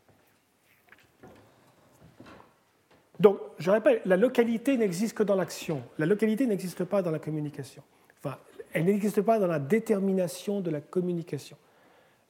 [3.21, 5.83] Donc, je répète, la localité n'existe que dans l'action.
[5.99, 7.83] La localité n'existe pas dans la communication.
[8.19, 8.39] Enfin,
[8.73, 11.59] elle n'existe pas dans la détermination de la communication.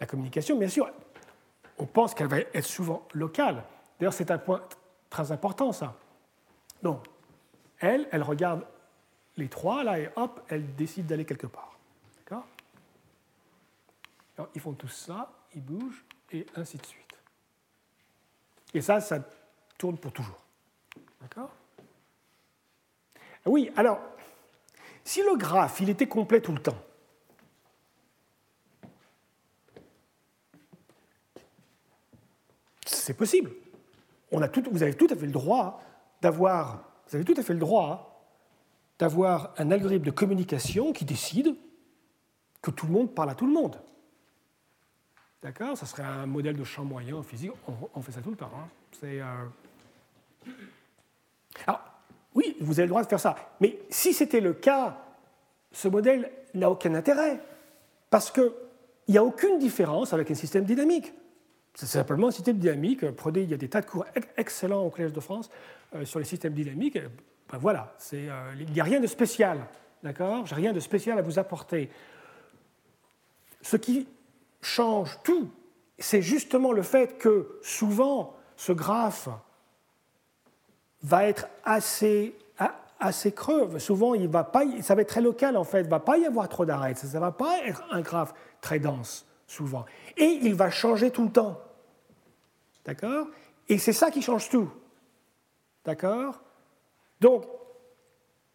[0.01, 0.91] La communication, bien sûr,
[1.79, 3.63] on pense qu'elle va être souvent locale.
[4.01, 4.63] D'ailleurs, c'est un point
[5.09, 5.97] très important, ça.
[6.83, 7.05] Donc,
[7.79, 8.65] elle, elle regarde
[9.41, 11.77] les trois, là, et hop, elle décide d'aller quelque part.
[12.19, 12.47] D'accord?
[14.55, 17.15] Ils font tout ça, ils bougent, et ainsi de suite.
[18.73, 19.19] Et ça, ça
[19.77, 20.41] tourne pour toujours.
[21.21, 21.51] D'accord?
[23.47, 24.01] Oui, alors,
[25.03, 26.79] si le graphe, il était complet tout le temps,
[32.87, 33.51] c'est possible.
[34.31, 35.83] On a tout, vous avez tout à fait le droit
[36.21, 38.10] d'avoir, vous avez tout à fait le droit
[39.01, 41.57] d'avoir un algorithme de communication qui décide
[42.61, 43.81] que tout le monde parle à tout le monde.
[45.43, 45.75] D'accord?
[45.75, 47.51] Ça serait un modèle de champ moyen en physique.
[47.95, 48.53] On, fait ça tout le temps.
[48.55, 48.69] Hein.
[49.01, 50.53] C'est, euh,
[51.67, 51.81] Alors,
[52.35, 53.55] oui, vous avez le droit de faire ça.
[53.61, 55.03] Mais si c'était le cas,
[55.73, 57.41] ce modèle n'a aucun intérêt.
[58.11, 58.53] Parce qu'il
[59.09, 61.15] n'y a aucune différence avec un système dynamique.
[61.73, 63.11] C'est simplement un système dynamique.
[63.13, 64.05] Prenez, il y a des tas de cours
[64.37, 65.49] excellents au Collège de France
[65.95, 66.99] euh, sur les systèmes dynamiques.
[67.51, 69.67] Ben voilà, euh, il n'y a rien de spécial.
[70.03, 70.47] D'accord?
[70.47, 71.91] J'ai rien de spécial à vous apporter.
[73.61, 74.09] Ce qui
[74.63, 75.51] change tout,
[75.99, 79.29] c'est justement le fait que souvent, ce graphe
[81.03, 82.35] va être assez,
[83.01, 83.79] assez creux.
[83.79, 85.81] Souvent, il va pas, ça va être très local en fait.
[85.81, 86.95] Il ne va pas y avoir trop d'arrêts.
[86.95, 89.85] Ça ne va pas être un graphe très dense, souvent.
[90.17, 91.61] Et il va changer tout le temps.
[92.85, 93.27] D'accord?
[93.69, 94.71] Et c'est ça qui change tout.
[95.85, 96.41] D'accord?
[97.21, 97.45] Donc,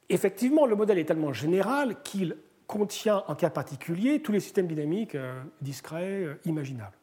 [0.09, 5.15] effectivement, le modèle est tellement général qu'il contient en cas particulier tous les systèmes dynamiques
[5.15, 6.97] euh, discrets, euh, imaginables.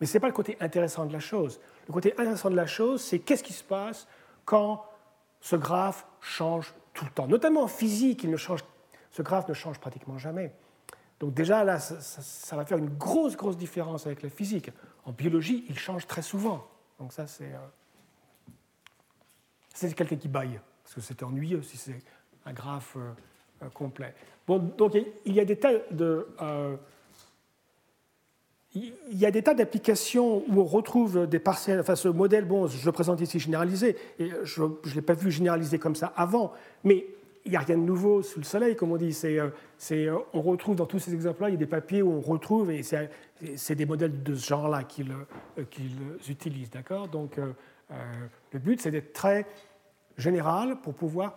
[0.00, 1.60] Mais ce n'est pas le côté intéressant de la chose.
[1.86, 4.06] Le côté intéressant de la chose, c'est qu'est-ce qui se passe
[4.44, 4.84] quand
[5.40, 7.26] ce graphe change tout le temps.
[7.26, 8.60] Notamment en physique, il ne change,
[9.10, 10.52] ce graphe ne change pratiquement jamais.
[11.20, 14.70] Donc déjà, là, ça, va faire une grosse, grosse différence avec la physique.
[15.04, 16.66] En biologie, il change très souvent.
[16.98, 17.52] Donc ça, c'est...
[17.52, 17.58] Euh,
[19.74, 20.60] c'est quelqu'un qui baille,
[20.94, 22.00] parce que c'est ennuyeux si c'est
[22.46, 23.10] un graphe euh,
[23.62, 24.14] euh, complet.
[24.46, 26.26] Bon, donc il y a des tas de
[28.74, 32.66] il y a des tas d'applications où on retrouve des partiels, enfin ce modèle, bon,
[32.66, 36.52] je le présente ici généralisé, et je ne l'ai pas vu généralisé comme ça avant,
[36.84, 37.06] mais
[37.48, 39.14] il n'y a rien de nouveau sous le soleil, comme on dit.
[39.14, 39.48] C'est, euh,
[39.92, 42.70] euh, on retrouve dans tous ces exemples-là, il y a des papiers où on retrouve,
[42.70, 47.08] et c'est, des modèles de ce genre-là qu'ils, euh, utilisent, d'accord?
[47.08, 47.38] Donc
[48.52, 49.46] le but, c'est d'être très
[50.18, 51.34] général pour pouvoir...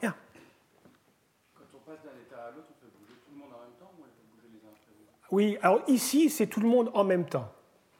[5.31, 7.49] Oui, alors ici, c'est tout le monde en même temps.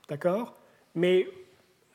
[0.10, 0.54] D'accord?
[0.96, 1.28] Mais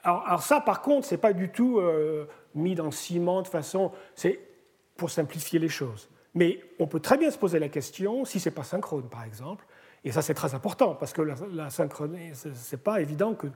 [0.02, 3.48] alors, ça, par contre, ce n'est pas du tout euh, mis dans le ciment de
[3.48, 3.92] façon.
[4.14, 4.40] C'est
[4.96, 6.08] pour simplifier les choses.
[6.32, 9.24] Mais on peut très bien se poser la question si ce n'est pas synchrone, par
[9.24, 9.66] exemple.
[10.04, 13.48] Et ça, c'est très important, parce que la, la ce n'est pas évident que,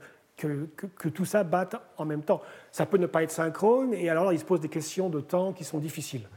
[0.47, 2.41] que, tout ça batte en même temps.
[2.71, 5.53] Ça peut ne pas être synchrone, et alors il se pose des questions de temps
[5.53, 6.27] qui sont difficiles.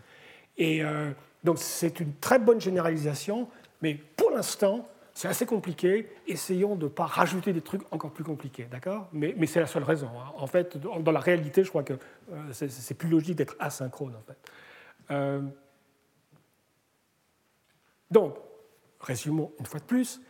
[0.56, 1.10] Et euh,
[1.42, 3.48] donc, c'est une très bonne généralisation,
[3.82, 6.08] mais pour l'instant, c'est assez compliqué.
[6.26, 9.08] Essayons de ne pas rajouter des trucs encore plus compliqués, d'accord?
[9.12, 10.08] Mais, c'est la seule raison.
[10.08, 10.32] Hein.
[10.36, 11.94] En fait, dans la réalité, je crois que
[12.32, 14.38] euh, c'est plus logique d'être asynchrone, en fait.
[15.10, 15.40] Euh,
[18.10, 18.36] donc,
[19.00, 20.20] résumons une fois de plus.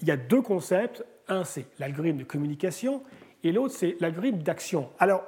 [0.00, 1.04] Il y a deux concepts.
[1.28, 3.02] Un, c'est l'algorithme de communication,
[3.44, 4.90] et l'autre, c'est l'algorithme d'action.
[4.98, 5.24] Alors,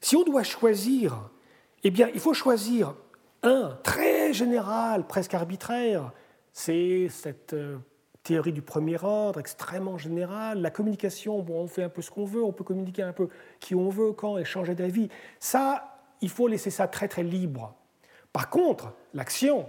[0.00, 1.30] si on doit choisir,
[1.84, 2.94] eh bien, il faut choisir
[3.42, 6.12] un très général, presque arbitraire,
[6.52, 7.78] c'est cette euh,
[8.22, 10.60] théorie du premier ordre, extrêmement générale.
[10.60, 13.28] La communication, bon, on fait un peu ce qu'on veut, on peut communiquer un peu
[13.60, 15.08] qui on veut, quand, et changer d'avis.
[15.38, 17.74] Ça, il faut laisser ça très très libre.
[18.32, 19.66] Par contre, l'action,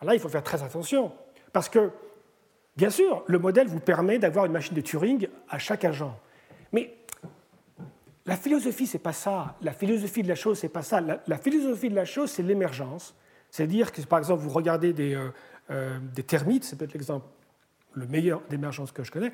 [0.00, 1.12] là, il faut faire très attention.
[1.52, 1.90] Parce que,
[2.76, 6.16] bien sûr, le modèle vous permet d'avoir une machine de Turing à chaque agent.
[8.24, 9.56] La philosophie, c'est pas ça.
[9.62, 11.00] La philosophie de la chose, c'est pas ça.
[11.00, 13.16] La, philosophie de la chose, c'est l'émergence.
[13.50, 15.28] C'est-à-dire que, par exemple, vous regardez des, euh,
[15.70, 17.26] euh, des termites, c'est peut-être l'exemple
[17.94, 19.32] le meilleur d'émergence que je connais.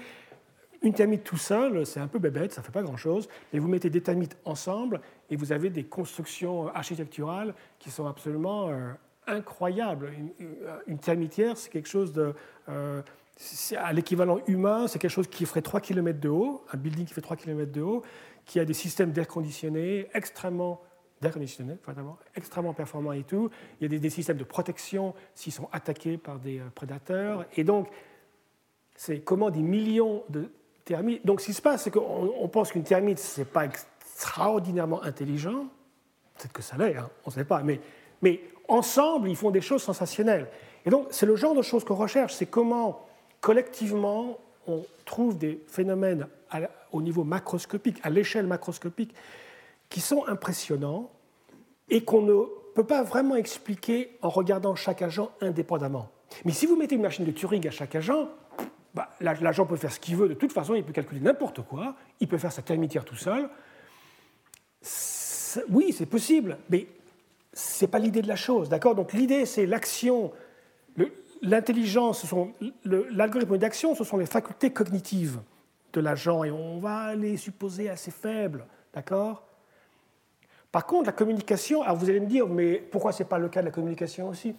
[0.83, 3.68] Une termite tout seul, c'est un peu bébête, ça ne fait pas grand-chose, mais vous
[3.68, 8.92] mettez des termites ensemble et vous avez des constructions architecturales qui sont absolument euh,
[9.27, 10.12] incroyables.
[10.87, 12.33] Une, termitière, c'est quelque chose de...
[13.77, 17.14] À l'équivalent humain, c'est quelque chose qui ferait 3 km de haut, un building qui
[17.14, 18.03] fait 3 km de haut,
[18.49, 20.81] qui a des systèmes d'air conditionné extrêmement
[21.21, 21.75] d'air conditionné,
[22.37, 23.51] extrêmement performants et tout.
[23.81, 27.45] Il y a des, systèmes de protection s'ils sont attaqués par des euh, prédateurs.
[27.57, 27.89] Et donc,
[28.95, 30.51] c'est comment des millions de
[30.85, 31.27] termites.
[31.27, 35.67] Donc, ce qui se passe, c'est qu'on pense qu'une termite, ce n'est pas extraordinairement intelligent.
[36.37, 37.65] Peut-être que ça l'est, hein, on ne sait pas.
[37.65, 37.81] Mais,
[38.23, 40.49] mais ensemble, ils font des choses sensationnelles.
[40.87, 42.35] Et donc, c'est le genre de choses qu'on recherche.
[42.35, 43.05] C'est comment,
[43.41, 46.29] collectivement, on trouve des phénomènes
[46.93, 49.15] au niveau macroscopique, à l'échelle macroscopique,
[49.89, 51.11] qui sont impressionnants
[51.91, 52.35] et qu'on ne
[52.75, 56.11] peut pas vraiment expliquer en regardant chaque agent indépendamment.
[56.45, 58.29] Mais si vous mettez une machine de Turing à chaque agent,
[58.95, 61.95] bah, l'agent peut faire ce qu'il veut, de toute façon, il peut calculer n'importe quoi,
[62.21, 63.49] il peut faire sa termitière tout seul.
[65.71, 66.87] Oui, c'est possible, mais
[67.53, 68.95] ce n'est pas l'idée de la chose, d'accord?
[68.95, 70.33] Donc l'idée, c'est l'action,
[71.43, 72.27] l'intelligence,
[72.85, 75.41] l'algorithme d'action, ce sont les facultés cognitives
[75.92, 79.44] de l'agent, et on va les supposer assez faibles, d'accord?
[80.70, 83.48] Par contre, la communication, alors vous allez me dire, mais pourquoi ce n'est pas le
[83.48, 84.55] cas de la communication aussi?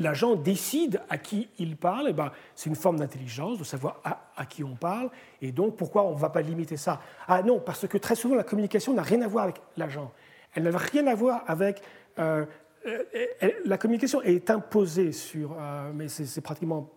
[0.00, 4.02] L'agent décide à qui il parle, ben, c'est une forme d'intelligence, de savoir
[4.36, 5.10] à, qui on parle,
[5.40, 7.00] et donc pourquoi on ne va pas limiter ça?
[7.26, 10.12] Ah non, parce que très souvent la communication n'a rien à voir avec l'agent.
[10.54, 11.80] Elle n'a rien à voir avec...
[12.18, 12.44] Euh,
[12.86, 15.56] euh, la communication est imposée sur...
[15.58, 16.90] Euh, mais c'est pratiquement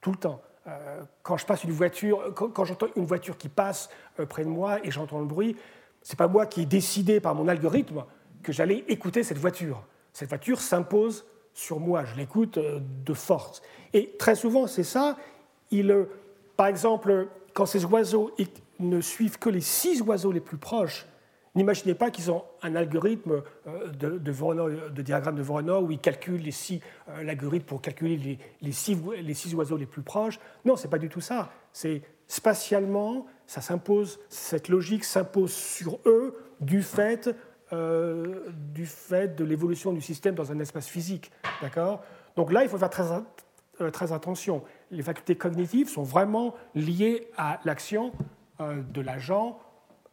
[0.00, 0.40] tout le temps.
[1.22, 3.88] Quand je passe une voiture, quand, j'entends une voiture qui passe
[4.28, 5.56] près de moi et j'entends le bruit,
[6.02, 8.04] c'est pas moi qui ai décidé par mon algorithme
[8.42, 9.82] que j'allais écouter cette voiture.
[10.12, 13.62] Cette voiture s'impose sur moi, je l'écoute euh, de force.
[13.92, 15.16] Et très souvent, c'est ça.
[15.70, 16.04] Il, euh,
[16.56, 18.30] par exemple, quand ces oiseaux
[18.78, 21.06] ne suivent que les six oiseaux les plus proches,
[21.56, 26.42] N'imaginez pas qu'ils ont un algorithme euh, de, de, diagramme de Voronoi où ils calculent
[26.42, 26.54] les
[27.08, 30.38] euh, l'algorithme pour calculer les, six, les, six, oiseaux les plus proches.
[30.66, 31.50] Non, ce n'est pas du tout ça.
[31.72, 37.34] C'est spatialement, ça s'impose, cette logique s'impose sur eux du fait,
[37.72, 41.32] euh, du fait de l'évolution du système dans un espace physique.
[41.62, 42.02] D'accord?
[42.36, 44.62] Donc là, il faut faire très, très attention.
[44.90, 48.12] Les facultés cognitives sont vraiment liées à l'action
[48.60, 49.58] de l'agent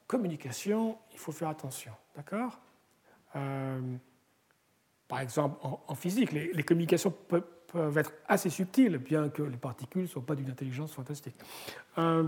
[0.07, 1.91] communication, il faut faire attention.
[2.15, 2.59] D'accord?
[3.35, 3.79] Euh,
[5.07, 10.07] Par exemple, en, physique, les, communications peuvent, être assez subtiles, bien que les particules ne
[10.07, 11.35] soient pas d'une intelligence fantastique.
[11.97, 12.27] Euh,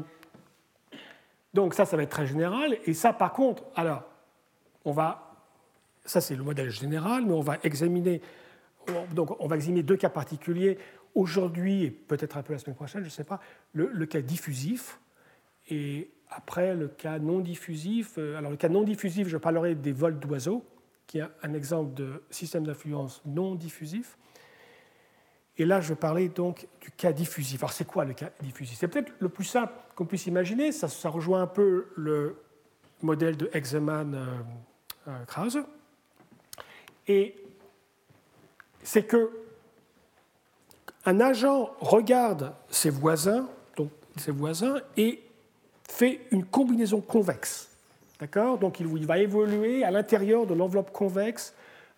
[1.54, 2.78] donc ça, ça va être très général.
[2.86, 4.04] Et ça, par contre, alors,
[4.86, 5.36] on va,
[6.04, 8.22] ça c'est le modèle général, mais on va examiner,
[9.14, 10.78] donc on va examiner deux cas particuliers
[11.16, 13.40] aujourd'hui et peut-être un peu la semaine prochaine, je ne sais pas,
[13.74, 15.00] le, cas diffusif
[15.70, 19.92] et après, le cas non diffusif, euh, alors le cas non diffusif, je parlerai des
[19.92, 20.64] vols d'oiseaux,
[21.08, 24.18] qui est un exemple de système d'influence non diffusif.
[25.58, 27.62] Et là, je parler donc du cas diffusif.
[27.62, 28.78] Alors, c'est quoi le cas diffusif?
[28.78, 30.72] C'est peut-être le plus simple qu'on puisse imaginer.
[30.72, 32.36] Ça, ça, rejoint un peu le
[33.02, 35.58] modèle de Hexeman-Krause.
[35.58, 36.64] Euh, euh,
[37.08, 37.36] Et
[38.84, 39.32] c'est que
[41.06, 45.24] un agent regarde ses voisins, donc ses voisins, et
[45.90, 47.70] fait une combinaison convexe.
[48.20, 48.58] D'accord?
[48.58, 51.54] Donc il va évoluer à l'intérieur de l'enveloppe convexe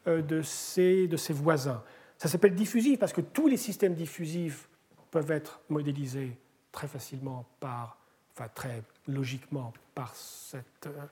[0.08, 1.84] euh, de ses, voisins.
[2.18, 4.68] Ça s'appelle diffusif parce que tous les systèmes diffusifs
[5.12, 6.32] peuvent être modélisés
[6.72, 7.98] très facilement par,
[8.34, 10.88] enfin très logiquement par cette.
[10.88, 11.06] Euh,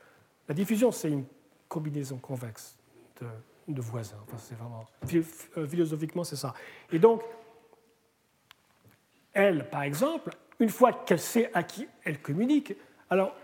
[0.48, 1.26] la diffusion, c'est une
[1.68, 2.78] combinaison convexe
[3.68, 4.24] de, voisins.
[4.38, 4.88] C'est vraiment
[5.58, 6.54] euh, philosophiquement, c'est ça.
[6.92, 7.22] Et donc,
[9.34, 12.74] elle, par exemple, une fois qu'elle sait à qui elle communique,
[13.10, 13.36] alors,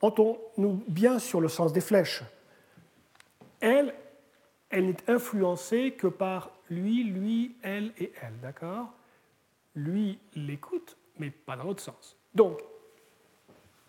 [0.00, 2.22] entendons-nous bien sur le sens des flèches.
[3.60, 3.94] Elle,
[4.70, 8.92] elle n'est influencée que par lui, lui, elle et elle, d'accord?
[9.74, 12.16] Lui l'écoute, mais pas dans l'autre sens.
[12.34, 12.60] Donc,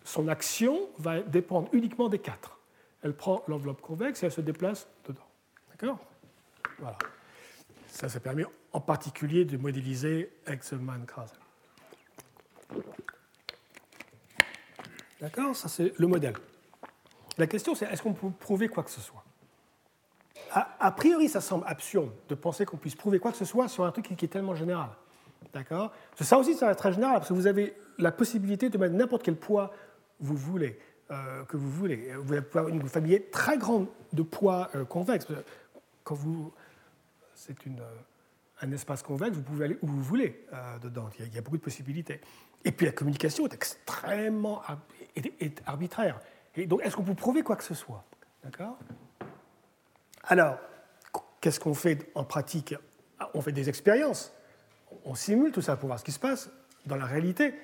[0.04, 2.58] son action va dépendre uniquement des quatre.
[3.02, 5.26] Elle prend l'enveloppe convexe et elle se déplace dedans.
[5.70, 5.98] D'accord?
[6.78, 6.98] Voilà.
[7.88, 11.38] Ça, ça permet en particulier de modéliser Exelman-Krasel.
[15.20, 16.34] D'accord Ça, c'est le modèle.
[17.38, 19.24] La question, c'est est-ce qu'on peut prouver quoi que ce soit?
[20.52, 23.84] A, priori, ça semble absurde de penser qu'on puisse prouver quoi que ce soit sur
[23.84, 24.88] un truc qui est tellement général.
[25.52, 25.92] D'accord?
[26.18, 28.94] Ça aussi, ça va être très général, parce que vous avez la possibilité de mettre
[28.94, 29.72] n'importe quel poids
[30.20, 30.78] vous voulez,
[31.10, 32.10] euh, que vous voulez.
[32.14, 35.26] Vous pouvez avoir une famille très grande de poids euh, convexes.
[36.04, 36.52] Quand vous,
[37.34, 37.80] c'est euh,
[38.62, 40.46] un espace convexe, vous pouvez aller où vous voulez
[40.82, 41.10] dedans.
[41.18, 42.20] Il y, a, beaucoup de possibilités.
[42.64, 44.62] Et puis la communication est extrêmement
[45.16, 46.20] est, arbitraire.
[46.54, 48.04] Et donc, est-ce qu'on peut prouver quoi que ce soit?
[48.44, 48.78] D'accord?
[50.24, 50.58] Alors,
[51.40, 52.74] qu'est-ce qu'on fait en pratique?
[53.34, 54.32] On fait des expériences.
[55.04, 56.50] On simule tout ça pour voir ce qui se passe
[56.86, 57.54] dans la réalité.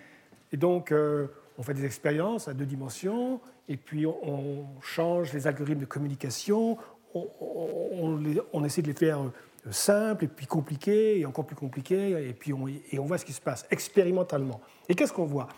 [0.53, 5.47] Et donc, euh, on fait des expériences à deux dimensions, et puis on, change les
[5.47, 6.79] algorithmes de communication,
[7.15, 9.31] on, essaie de les faire euh,
[9.71, 12.53] simples, et puis compliqués, et encore plus compliqués, et puis
[12.91, 14.61] et on voit ce qui se passe expérimentalement.
[14.89, 15.49] Et qu'est-ce qu'on voit?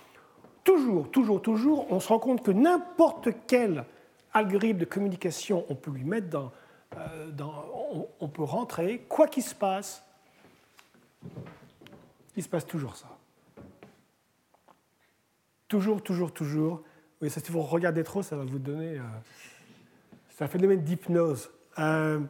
[0.65, 3.85] Toujours, toujours, toujours, on se rend compte que n'importe quel
[4.33, 6.51] algorithme de communication on peut lui mettre dans,
[6.97, 7.31] euh,
[8.21, 10.03] on, peut rentrer, quoi qu'il se passe,
[12.37, 13.09] il se passe toujours ça.
[15.69, 16.83] Toujours, toujours, toujours.
[17.21, 18.99] Oui, ça, si vous regardez trop, ça va vous donner.
[18.99, 19.03] Euh,
[20.31, 21.51] c'est un phénomène d'hypnose.
[21.79, 22.21] Euh,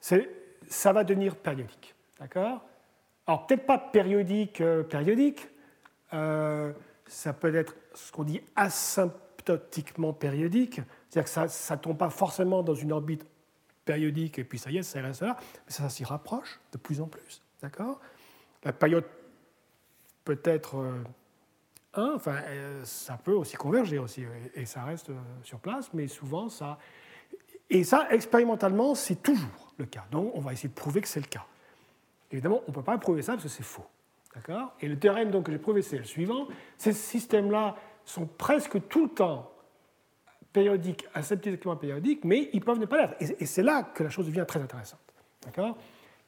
[0.00, 1.94] ça va devenir périodique.
[2.18, 2.62] D'accord?
[3.26, 5.48] Alors, peut-être pas périodique, périodique
[7.06, 12.62] ça peut être ce qu'on dit asymptotiquement périodique, c'est-à-dire que ça ne tombe pas forcément
[12.62, 13.26] dans une orbite
[13.84, 15.36] périodique et puis ça y est, ça reste là,
[15.66, 17.42] mais ça, s'y rapproche de plus en plus.
[17.62, 18.00] D'accord?
[18.62, 19.04] La période
[20.24, 20.76] peut être
[21.94, 25.92] 1, euh, enfin, euh, ça peut aussi converger aussi, et ça reste euh, sur place,
[25.92, 26.78] mais souvent ça.
[27.70, 30.04] Et ça, expérimentalement, c'est toujours le cas.
[30.10, 31.46] Donc, on va essayer de prouver que c'est le cas.
[32.30, 33.86] Évidemment, on ne peut pas prouver ça parce que c'est faux.
[34.80, 36.48] Et le théorème donc, que j'ai prouvé, c'est le suivant.
[36.76, 39.50] Ces systèmes-là sont presque tout le temps
[40.52, 43.16] périodiques, asymptotiquement périodiques, mais ils peuvent ne pas l'être.
[43.20, 45.00] Et c'est là que la chose devient très intéressante.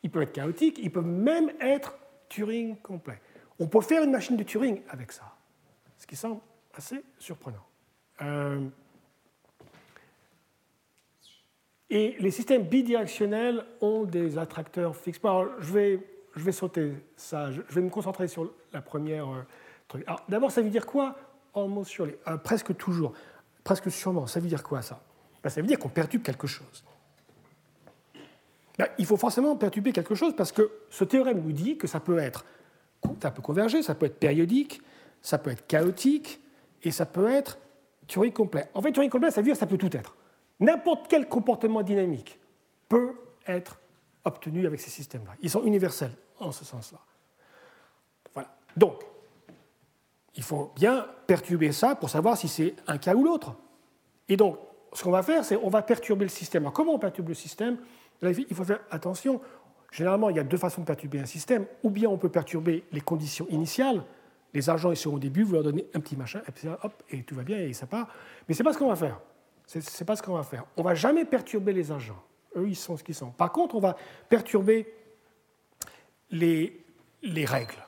[0.03, 1.97] Ils peuvent être chaotiques, ils peuvent même être
[2.29, 3.21] Turing complet.
[3.59, 5.37] On peut faire une machine de Turing avec ça,
[5.97, 6.41] ce qui semble
[6.75, 7.65] assez surprenant.
[8.23, 8.67] Euh,
[11.89, 15.21] et les systèmes bidirectionnels ont des attracteurs fixes.
[15.61, 17.51] Je vais je vais sauter ça.
[17.51, 19.43] Je vais me concentrer sur la première euh,
[19.89, 20.05] truc.
[20.07, 21.17] Alors, d'abord, ça veut dire quoi
[21.55, 22.15] Almost surely.
[22.29, 23.15] Euh, presque toujours.
[23.65, 24.27] Presque sûrement.
[24.27, 25.01] Ça veut dire quoi, ça?
[25.43, 26.85] Ben, ça veut dire qu'on perturbe quelque chose.
[28.79, 31.99] Ben, il faut forcément perturber quelque chose parce que ce théorème nous dit que ça
[31.99, 32.45] peut être,
[33.23, 34.83] ça peut converger, ça peut être périodique,
[35.23, 36.41] ça peut être chaotique
[36.83, 37.59] et ça peut être
[38.07, 38.69] Turing complet.
[38.75, 40.15] En fait, Turing complet, ça veut dire que ça peut tout être.
[40.61, 42.39] N'importe quel comportement dynamique
[42.89, 43.15] peut
[43.47, 43.81] être
[44.25, 45.33] obtenu avec ces systèmes-là.
[45.41, 46.99] Ils sont universels en ce sens-là.
[48.35, 48.49] Voilà.
[48.77, 49.03] Donc,
[50.35, 53.55] il faut bien perturber ça pour savoir si c'est un cas ou l'autre.
[54.29, 54.59] Et donc,
[54.93, 56.63] ce qu'on va faire, c'est on va perturber le système.
[56.65, 57.79] Alors, comment on perturbe le système?
[58.23, 59.41] Il faut faire attention.
[59.91, 61.67] Généralement, il y a deux façons de perturber un système.
[61.83, 64.03] Ou bien on peut perturber les conditions initiales.
[64.53, 67.03] Les agents, ils sont au début, vous leur donnez un petit machin, et puis hop,
[67.11, 68.09] et tout va bien, et ça part.
[68.49, 69.21] Mais ce n'est pas ce qu'on va faire.
[69.67, 70.65] Ce n'est pas ce qu'on va faire.
[70.77, 72.23] On ne va jamais perturber les agents.
[72.57, 73.31] Eux, ils sont ce qu'ils sont.
[73.31, 73.97] Par contre, on va
[74.29, 74.91] perturber
[76.31, 76.85] les,
[77.23, 77.87] les règles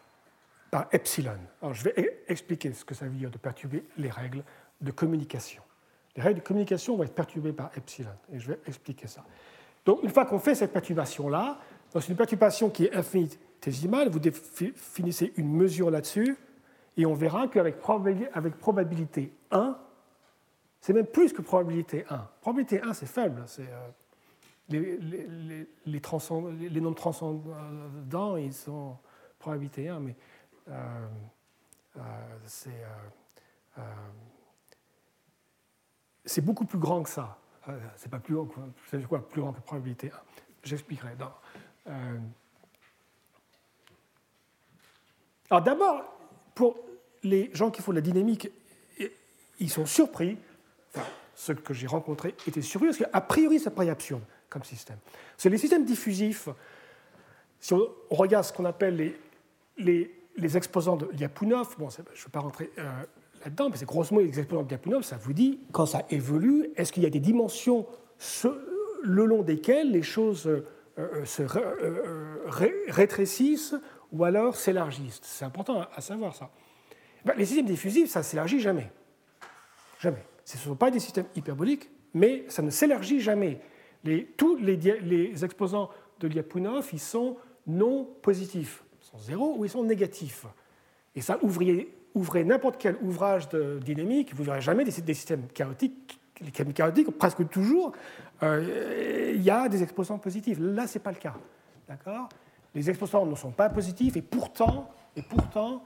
[0.71, 1.39] par epsilon.
[1.63, 4.43] Alors, je vais e-, expliquer ce que ça veut dire de perturber les règles
[4.81, 5.63] de communication.
[6.17, 9.25] Les règles de communication vont être perturbées par epsilon, et je vais expliquer ça.
[9.85, 11.59] Donc, une fois qu'on fait cette perturbation-là,
[11.93, 16.37] c'est une perturbation qui est infinitésimale, vous définissez une mesure là-dessus,
[16.97, 19.79] et on verra qu'avec probabilité 1,
[20.81, 22.29] c'est même plus que probabilité 1.
[22.41, 23.43] Probabilité 1, c'est faible.
[23.47, 23.69] C'est,
[24.69, 25.67] les,
[26.81, 28.97] nombres transcendants, ils sont
[29.39, 30.17] probabilité 1, mais
[30.69, 31.07] euh,
[31.97, 32.01] euh,
[33.79, 33.83] euh,
[36.25, 37.39] c'est beaucoup plus grand que ça.
[37.97, 40.13] C'est pas plus grand, quoi plus grand que probabilité 1
[40.65, 41.11] J'expliquerai.
[45.51, 46.05] Alors d'abord,
[46.55, 46.77] pour
[47.23, 48.51] les gens qui font de la dynamique,
[49.61, 50.39] ils sont surpris,
[51.35, 54.99] ceux que j'ai rencontrés étaient surpris, parce qu'a priori, ça paraît absurde comme système.
[55.37, 56.49] C'est les systèmes diffusifs,
[57.61, 59.15] si on regarde ce qu'on appelle
[59.77, 62.83] les, les exposants de Lyapunov, bon, je ne vais pas rentrer euh,
[63.45, 66.71] là-dedans, mais c'est grosso modo les exposants de Lyapunov, ça vous dit, quand ça évolue,
[66.77, 67.87] est-ce qu'il y a des dimensions
[69.03, 70.67] le long desquelles les choses euh,
[70.99, 71.43] euh, se
[72.91, 73.75] rétrécissent
[74.13, 75.21] ou alors s'élargissent?
[75.23, 76.51] C'est important à, savoir ça.
[77.25, 78.91] Ben, les systèmes diffusifs, ça ne s'élargit jamais.
[80.01, 80.25] Jamais.
[80.45, 83.61] Ce ne sont pas des systèmes hyperboliques, mais ça ne s'élargit jamais.
[84.37, 85.91] Tous les, exposants
[86.21, 87.37] de Lyapunov, ils sont
[87.67, 90.47] non positifs sont zéro ou ils sont négatifs.
[91.15, 96.21] Et ça, ouvrez, ouvrez n'importe quel ouvrage de dynamique, vous n'aurez jamais des, systèmes chaotiques.
[96.41, 97.93] Les chaotiques, presque toujours,
[98.43, 100.59] euh, il y a des exposants positifs.
[100.61, 101.35] Là, ce n'est pas le cas.
[101.89, 102.29] D'accord?
[102.75, 105.83] Les exposants ne sont pas positifs et pourtant, et pourtant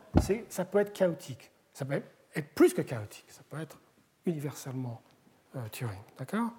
[0.48, 1.50] ça peut être chaotique.
[1.72, 2.02] Ça peut
[2.34, 3.24] être plus que chaotique.
[3.28, 3.78] Ça peut être
[4.26, 5.00] universellement
[5.56, 5.98] euh, Turing.
[6.18, 6.50] D'accord?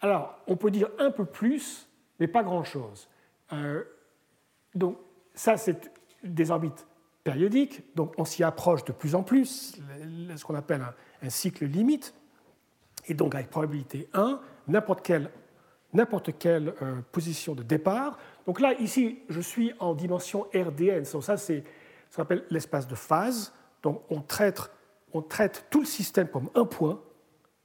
[0.00, 1.88] Alors, on peut dire un peu plus,
[2.20, 3.08] mais pas grand-chose.
[3.52, 3.84] Euh,
[4.74, 4.98] donc
[5.34, 5.90] ça, c'est
[6.22, 6.86] des orbites
[7.24, 9.76] périodiques, donc on s'y approche de plus en plus,
[10.36, 10.84] ce qu'on appelle
[11.22, 12.14] un, cycle limite,
[13.06, 15.30] et donc avec probabilité 1, n'importe quelle,
[15.94, 18.18] euh, position de départ.
[18.46, 21.64] Donc là, ici, je suis en dimension RDN, donc ça c'est
[22.10, 24.70] ce qu'on appelle l'espace de phase, donc on traite,
[25.12, 27.00] on traite tout le système comme un point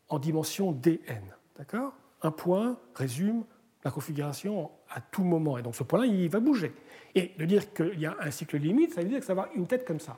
[0.09, 1.23] en dimension DN.
[1.57, 1.93] D'accord?
[2.21, 3.43] Un point résume
[3.83, 5.57] la configuration à tout moment.
[5.57, 6.73] Et donc ce point-là, il va bouger.
[7.15, 9.43] Et de dire qu'il y a un cycle limite, ça veut dire que ça va
[9.43, 10.17] avoir une tête comme ça.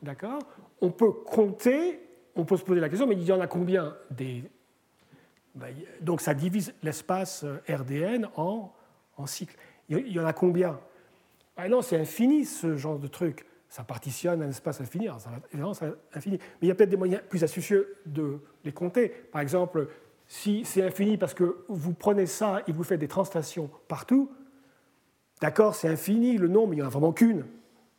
[0.00, 0.40] D'accord?
[0.80, 2.00] On peut compter,
[2.34, 4.44] on peut se poser la question, mais il y en a combien des...
[5.54, 8.72] Ben, donc ça divise l'espace euh, RDN en,
[9.18, 9.56] en cycles.
[9.88, 10.80] Il y en a combien?
[11.56, 13.44] Ah Non, c'est infini ce genre de truc.
[13.68, 15.08] Ça partitionne un espace infini.
[15.50, 16.38] évidemment, c'est infini.
[16.38, 19.08] Mais il y a peut-être des moyens plus astucieux de les compter.
[19.08, 19.88] Par exemple,
[20.32, 24.30] si c'est infini parce que vous prenez ça et vous faites des translations partout,
[25.42, 27.44] d'accord, c'est infini le nombre, il n'y en a vraiment qu'une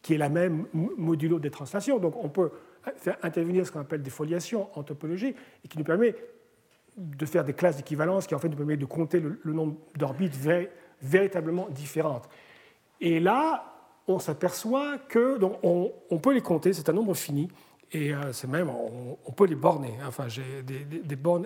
[0.01, 1.99] qui est la même modulo des translations.
[1.99, 2.49] Donc on peut
[2.95, 6.15] faire intervenir ce qu'on appelle des foliations en topologie et qui nous permet
[6.97, 10.35] de faire des classes d'équivalence qui en fait nous permet de compter le, nombre d'orbites
[11.03, 12.27] véritablement différentes.
[12.99, 13.75] Et là,
[14.07, 17.47] on s'aperçoit que on, peut les compter, c'est un nombre fini,
[17.91, 19.93] et euh, c'est même on, peut les borner.
[20.07, 21.45] Enfin, j'ai des bornes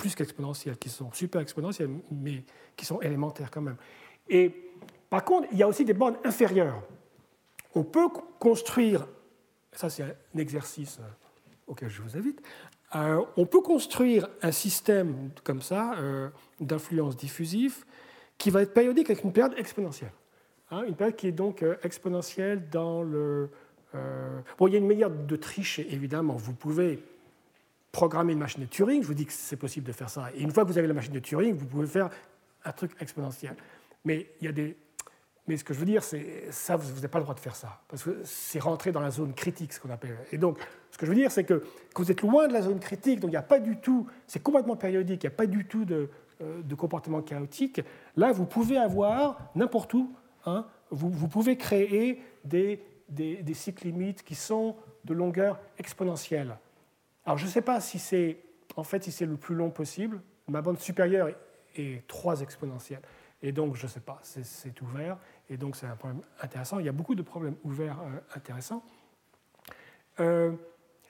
[0.00, 2.42] plus qu'exponentielles, qui sont super exponentielles, mais
[2.74, 3.76] qui sont élémentaires quand même.
[4.30, 4.50] Et
[5.10, 6.82] par contre, il y a aussi des bornes inférieures.
[7.74, 9.06] On peut construire,
[9.72, 11.04] ça c'est un exercice euh,
[11.66, 12.40] auquel je vous invite,
[12.94, 16.30] euh, on peut construire un système comme ça, euh,
[16.60, 17.84] d'influence diffusive,
[18.38, 20.12] qui va être périodique avec une période exponentielle.
[20.70, 23.50] Hein, une période qui est donc exponentielle dans le...
[24.56, 26.36] Bon, il y a une manière de tricher, évidemment.
[26.36, 27.02] Vous pouvez
[27.92, 30.30] programmer une machine de Turing, je vous dis que c'est possible de faire ça.
[30.34, 32.10] Et une fois que vous avez la machine de Turing, vous pouvez faire
[32.64, 33.56] un truc exponentiel.
[34.04, 34.76] Mais il y a des
[35.48, 37.56] Mais ce que je veux dire, c'est ça, vous n'avez pas le droit de faire
[37.56, 40.16] ça, parce que c'est rentrer dans la zone critique, ce qu'on appelle.
[40.30, 40.58] Et donc,
[40.90, 43.20] ce que je veux dire, c'est que quand vous êtes loin de la zone critique,
[43.20, 45.66] donc il n'y a pas du tout, c'est complètement périodique, il n'y a pas du
[45.66, 46.08] tout de,
[46.42, 47.80] euh, de, comportement chaotique,
[48.16, 50.12] là, vous pouvez avoir n'importe où,
[50.46, 56.56] hein, vous, vous, pouvez créer des, des, des cycles limites qui sont de longueur exponentielle.
[57.30, 58.38] Alors, je ne sais pas si c'est,
[58.74, 60.20] en fait, si le plus long possible.
[60.48, 61.28] Ma bande supérieure
[61.76, 63.02] est 3 exponentielle.
[63.40, 65.16] Et donc, je ne sais pas, c'est ouvert.
[65.48, 66.80] Et donc, c'est un problème intéressant.
[66.80, 68.82] Il y a beaucoup de problèmes ouverts euh, intéressants.
[70.18, 70.50] Euh,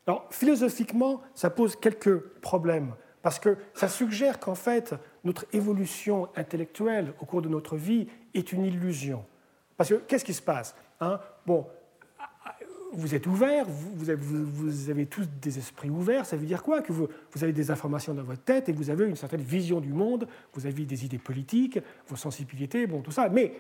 [0.07, 2.95] alors, philosophiquement, ça pose quelques problèmes.
[3.23, 4.95] Parce que ça suggère qu'en fait,
[5.25, 9.25] notre évolution intellectuelle au cours de notre vie est une illusion.
[9.79, 11.19] Parce que qu'est-ce qui se passe hein?
[12.93, 16.83] Vous êtes ouvert, vous avez, tous des esprits ouverts, ça veut dire quoi?
[16.83, 17.09] Que vous,
[17.41, 20.67] avez des informations dans votre tête et vous avez une certaine vision du monde, vous
[20.67, 21.79] avez des idées politiques,
[22.09, 23.29] vos sensibilités, bon, tout ça.
[23.29, 23.53] Mais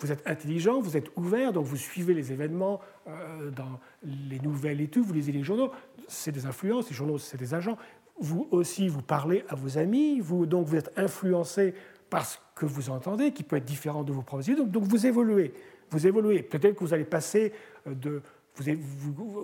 [0.00, 4.80] vous êtes intelligent, vous êtes ouvert, donc vous suivez les événements euh, dans les nouvelles
[4.80, 5.70] et tout, vous lisez les journaux,
[6.08, 7.78] c'est des influences, les journaux, c'est des agents.
[8.18, 11.74] Vous aussi, vous parlez à vos amis, vous, donc vous êtes influencé
[12.10, 15.06] par ce que vous entendez, qui peut être différent de vos propres idées, donc, vous
[15.06, 15.52] évoluez.
[15.90, 16.42] Vous évoluez.
[16.42, 17.52] Peut-être que vous allez passer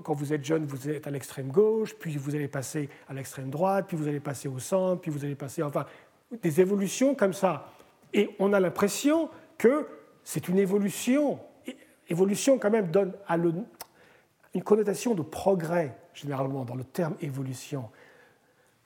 [0.02, 3.50] quand vous êtes jeune, vous êtes à l'extrême gauche, puis vous allez passer à l'extrême
[3.50, 5.86] droite, puis vous allez passer au centre, puis vous allez passer, enfin,
[6.42, 7.70] des évolutions comme ça.
[8.14, 9.86] Et on a l'impression que
[10.24, 11.38] c'est une évolution.
[12.08, 17.88] Évolution, quand même, donne à une connotation de progrès, généralement, dans le terme évolution.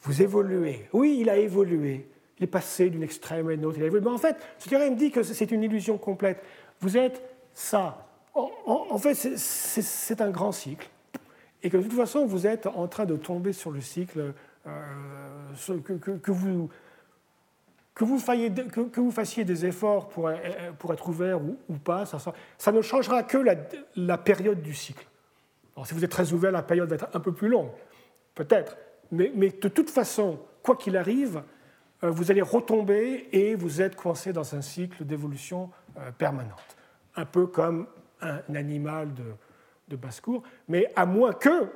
[0.02, 0.88] Vous évoluez.
[0.92, 2.08] Oui, il a évolué.
[2.38, 3.78] Il est passé d'une extrême à une autre.
[3.78, 4.04] Il a évolué.
[4.04, 6.42] Mais en fait, ce théorème dit que c'est une illusion complète.
[6.80, 7.22] Vous êtes
[7.52, 8.05] ça
[8.36, 10.88] en, fait, c'est un grand cycle.
[11.62, 14.34] Et que de toute façon, vous êtes en train de tomber sur le cycle,
[14.66, 14.70] euh,
[15.84, 15.92] que,
[16.32, 16.68] vous,
[17.94, 18.18] que, vous
[18.90, 20.30] que, vous fassiez des efforts pour,
[20.78, 23.38] pour être ouvert ou, pas, ça, ne changera que
[23.96, 25.06] la, période du cycle.
[25.74, 27.70] Alors, si vous êtes très ouvert, la période va être un peu plus longue,
[28.34, 28.76] peut-être.
[29.10, 31.42] Mais, de toute façon, quoi qu'il arrive,
[32.04, 36.76] euh, vous allez retomber et vous êtes coincé dans un cycle d'évolution euh, permanente.
[37.14, 37.86] Un peu comme
[38.20, 39.10] un animal
[39.88, 41.70] de, basse-cour, mais à moins que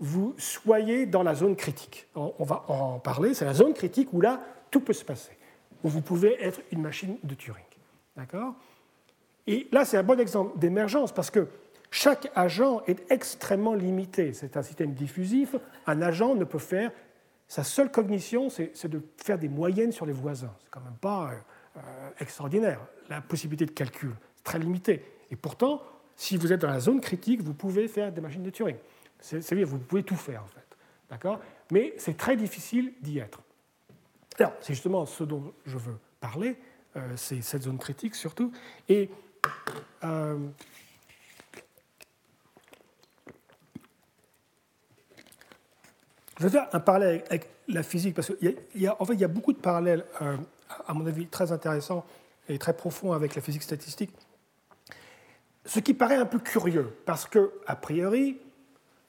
[0.00, 2.08] vous soyez dans la zone critique.
[2.16, 4.40] On va en parler, c'est la zone critique où là,
[4.70, 5.32] tout peut se passer,
[5.84, 7.64] où vous pouvez être une machine de Turing.
[8.16, 8.54] D'accord?
[9.46, 11.48] Et là, c'est un bon exemple d'émergence, parce que
[11.92, 14.32] chaque agent est extrêmement limité.
[14.32, 15.54] C'est un système diffusif.
[15.86, 16.90] Un agent ne peut faire.
[17.48, 20.54] Sa seule cognition, c'est de faire des moyennes sur les voisins.
[20.62, 21.32] C'est quand même pas
[21.76, 21.80] euh,
[22.18, 22.80] extraordinaire.
[23.10, 25.04] La possibilité de calcul, c'est très limité.
[25.32, 25.82] Et pourtant,
[26.14, 28.76] si vous êtes dans la zone critique, vous pouvez faire des machines de Turing.
[29.18, 30.76] C'est-à-dire, vous pouvez tout faire, en fait.
[31.08, 31.40] D'accord?
[31.72, 33.40] Mais c'est très difficile d'y être.
[34.38, 36.56] Alors, c'est justement ce dont je veux parler,
[36.96, 38.52] euh, c'est cette zone critique surtout.
[38.88, 39.08] Et
[40.04, 40.38] euh,
[46.38, 49.28] je vais faire un parallèle avec la physique, parce qu'en en fait, il y a
[49.28, 50.36] beaucoup de parallèles, euh,
[50.86, 52.04] à mon avis, très intéressants
[52.48, 54.10] et très profonds avec la physique statistique.
[55.64, 58.38] Ce qui paraît un peu curieux, parce que, a priori,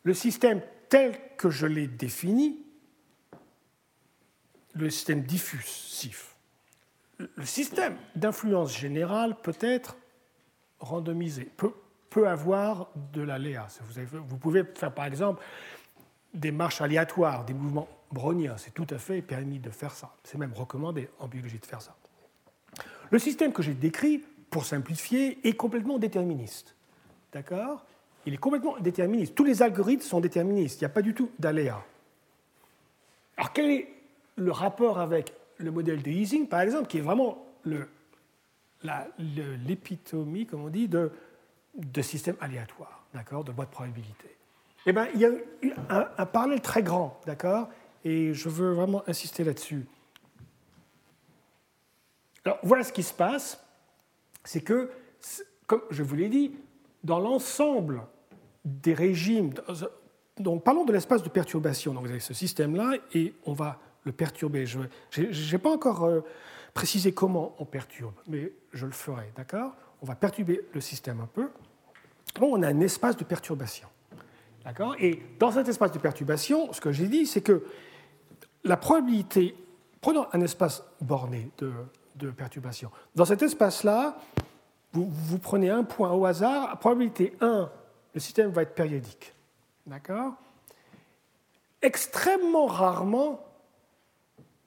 [0.03, 2.59] le système tel que je l'ai défini,
[4.73, 6.35] le système diffusif,
[7.17, 9.97] le système d'influence générale peut être
[10.79, 11.73] randomisé, peut,
[12.09, 13.67] peut avoir de l'aléa.
[14.11, 15.43] Vous, pouvez faire par exemple
[16.33, 20.13] des marches aléatoires, des mouvements browniens, c'est tout à fait permis de faire ça.
[20.23, 21.95] C'est même recommandé en biologie de faire ça.
[23.09, 24.23] Le système que j'ai décrit
[24.53, 26.75] pour simplifier, est complètement déterministe.
[27.33, 27.83] D'accord?
[28.27, 29.33] Il est complètement déterministe.
[29.33, 30.79] Tous les algorithmes sont déterministes.
[30.79, 31.83] Il n'y a pas du tout d'aléa.
[33.35, 33.89] Alors quel est
[34.35, 37.43] le rapport avec le modèle de Ising, par exemple, qui est vraiment
[39.65, 41.11] l'épitomie, comme on dit, de,
[42.01, 44.37] systèmes aléatoires, d'accord, de boîte de probabilité
[44.85, 47.69] Eh bien, il y a un parallèle très grand, d'accord?
[48.05, 49.87] Et je veux vraiment insister là-dessus.
[52.45, 53.62] Alors, voilà ce qui se passe
[54.43, 54.89] c'est que,
[55.67, 56.53] comme je vous l'ai dit,
[57.03, 58.03] dans l'ensemble
[58.65, 59.53] des régimes,
[60.37, 61.93] donc parlons de l'espace de perturbation.
[61.93, 64.65] Donc vous avez ce système-là et on va le perturber.
[64.65, 64.79] Je
[65.19, 66.21] n'ai pas encore euh,
[66.73, 69.73] précisé comment on perturbe, mais je le ferai, d'accord?
[70.01, 71.49] On va perturber le système un peu.
[72.35, 73.87] Donc on a un espace de perturbation.
[74.65, 74.95] D'accord?
[74.99, 77.63] Et dans cet espace de perturbation, ce que j'ai dit, c'est que
[78.63, 79.55] la probabilité,
[80.01, 81.71] prenons un espace borné de
[82.15, 82.91] de perturbation.
[83.15, 84.17] Dans cet espace-là,
[84.93, 87.69] vous, prenez un point au hasard, à probabilité 1,
[88.13, 89.33] le système va être périodique.
[89.87, 90.33] D'accord?
[91.81, 93.43] Extrêmement rarement,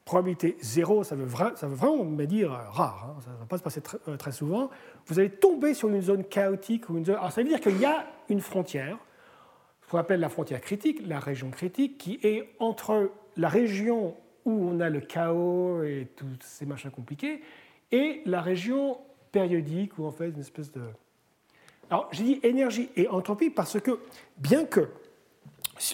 [0.05, 3.81] probabilité zéro, ça veut, vraiment me dire rare, hein, ça ne va pas se passer
[3.81, 4.69] très, souvent,
[5.07, 6.91] vous allez tomber sur une zone chaotique.
[6.91, 7.17] Ou une zone...
[7.17, 8.99] Alors ça veut dire qu'il y a une frontière,
[9.83, 14.17] ce qu'on appelle la frontière critique, la région critique, qui est entre la région
[14.47, 17.43] où on a le chaos et tous ces machins compliqués,
[17.93, 18.99] et la région
[19.33, 20.83] périodique où en fait une espèce de...
[21.91, 24.01] Alors j'ai dit énergie et entropie parce que
[24.39, 24.89] bien que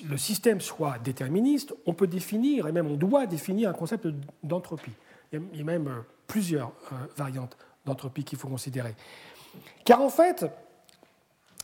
[0.08, 4.06] le système soit déterministe, on peut définir, et même on doit définir un concept
[4.42, 4.92] d'entropie.
[5.32, 8.94] Il y a même euh, plusieurs euh, variantes d'entropie qu'il faut considérer.
[9.84, 10.46] Car en fait,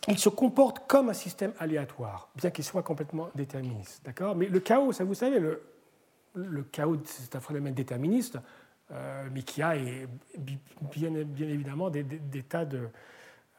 [0.09, 4.01] il se comporte comme un système aléatoire, bien qu'il soit complètement déterministe.
[4.05, 4.34] D'accord?
[4.34, 5.62] Mais le chaos, ça vous savez, le,
[6.35, 8.39] le chaos, c'est un phénomène déterministe,
[8.91, 9.74] euh, mais qui a
[10.39, 12.05] bien, bien évidemment des,
[12.49, 12.89] tas de,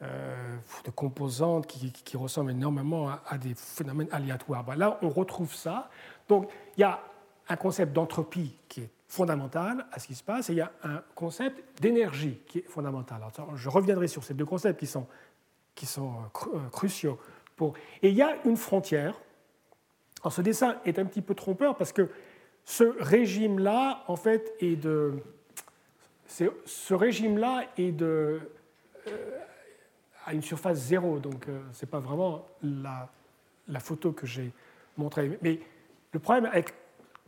[0.02, 0.58] euh,
[0.94, 4.64] composantes qui, ressemblent énormément à, des phénomènes aléatoires.
[4.64, 5.90] Ben là, on retrouve ça.
[6.28, 7.00] Donc, il y a
[7.48, 10.72] un concept d'entropie qui est fondamental à ce qui se passe, et il y a
[10.84, 13.20] un concept d'énergie qui est fondamental.
[13.54, 15.06] Je reviendrai sur ces deux concepts qui sont,
[15.98, 17.18] euh, cruciaux.
[17.56, 17.74] Pour...
[18.02, 19.20] Et il y a une frontière.
[20.28, 22.08] Ce dessin est un petit peu trompeur parce que
[22.70, 25.14] ce régime-là, en fait, est de.
[26.28, 28.40] Ce régime-là est de.
[29.08, 29.38] Euh,
[30.24, 33.10] à une surface zéro, donc euh, ce n'est pas vraiment la,
[33.80, 34.52] photo que j'ai
[34.96, 35.36] montrée.
[35.42, 35.58] Mais
[36.12, 36.72] le problème avec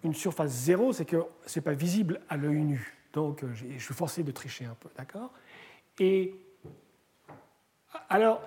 [0.05, 2.97] une surface zéro, c'est que ce n'est pas visible à l'œil nu.
[3.13, 5.33] Donc euh, je suis forcé de tricher un peu, d'accord?
[5.99, 6.37] Et
[8.09, 8.41] alors,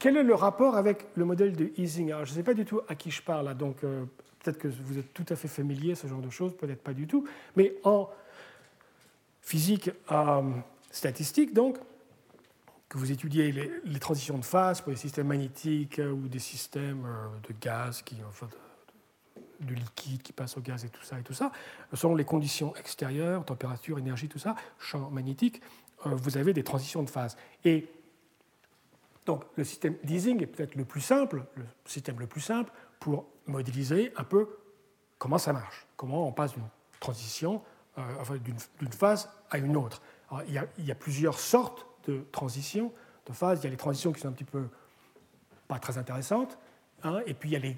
[0.00, 2.80] quel est le rapport avec le modèle de Ising Je ne sais pas du tout
[2.88, 3.84] à qui je parle, donc
[4.46, 7.08] Peut-être que vous êtes tout à fait familier ce genre de choses, peut-être pas du
[7.08, 7.26] tout.
[7.56, 8.08] Mais en
[9.40, 10.42] physique euh,
[10.92, 11.78] statistique, donc,
[12.88, 17.04] que vous étudiez les, transitions de phase pour des systèmes magnétiques euh, ou des systèmes
[17.06, 18.48] euh, de gaz, qui, enfin,
[19.58, 21.50] de, liquide qui passe au gaz et tout ça et tout ça,
[21.92, 25.60] selon les conditions extérieures, température, énergie, tout ça, champ magnétique,
[26.04, 27.36] vous avez des transitions de phase.
[27.64, 27.88] Et
[29.24, 32.70] donc le système d'easing est peut-être le plus simple, le système le plus simple
[33.00, 34.48] pour modéliser un peu
[35.18, 36.68] comment ça marche, comment on passe d'une
[37.00, 37.62] transition,
[37.98, 38.38] euh,
[38.80, 40.02] d'une phase à une autre.
[40.48, 42.92] il, y a, plusieurs sortes de transitions,
[43.26, 43.60] de phases.
[43.60, 44.68] Il y a les transitions qui sont un petit peu
[45.68, 46.58] pas très intéressantes,
[47.02, 47.76] hein, et puis il y a les,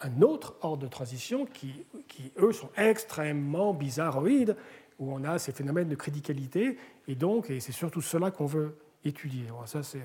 [0.00, 4.56] un autre ordre de transition qui, qui, eux, sont extrêmement bizarroïdes,
[4.98, 8.78] où on a ces phénomènes de criticalité, et donc, et c'est surtout cela qu'on veut
[9.04, 9.46] étudier.
[9.66, 10.02] ça, c'est,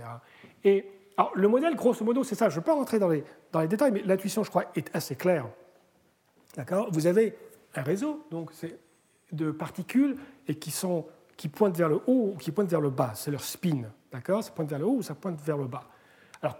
[0.63, 0.85] et
[1.21, 2.49] alors, le modèle, grosso modo, c'est ça.
[2.49, 4.89] Je ne vais pas rentrer dans les, dans les détails, mais l'intuition, je crois, est
[4.95, 5.45] assez claire.
[6.55, 6.87] D'accord?
[6.91, 7.37] Vous avez
[7.75, 8.49] un réseau donc
[9.31, 10.17] de particules
[10.47, 11.05] et qui, sont,
[11.37, 13.11] qui pointent vers le haut ou qui pointent vers le bas.
[13.13, 13.83] C'est leur spin.
[14.11, 14.43] D'accord?
[14.43, 15.83] Ça pointe vers le haut ou ça pointe vers le bas.
[16.41, 16.57] Alors,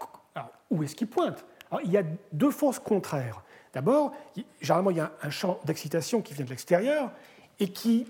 [0.70, 1.44] où est-ce qu'ils pointent?
[1.82, 3.42] Il y a deux forces contraires.
[3.72, 4.14] D'abord,
[4.60, 7.10] généralement, il y a un champ d'excitation qui vient de l'extérieur
[7.58, 8.06] et qui,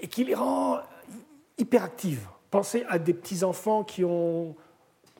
[0.00, 0.80] et qui les rend
[1.58, 2.26] hyperactives.
[2.52, 4.54] Pensez à des petits-enfants qui ont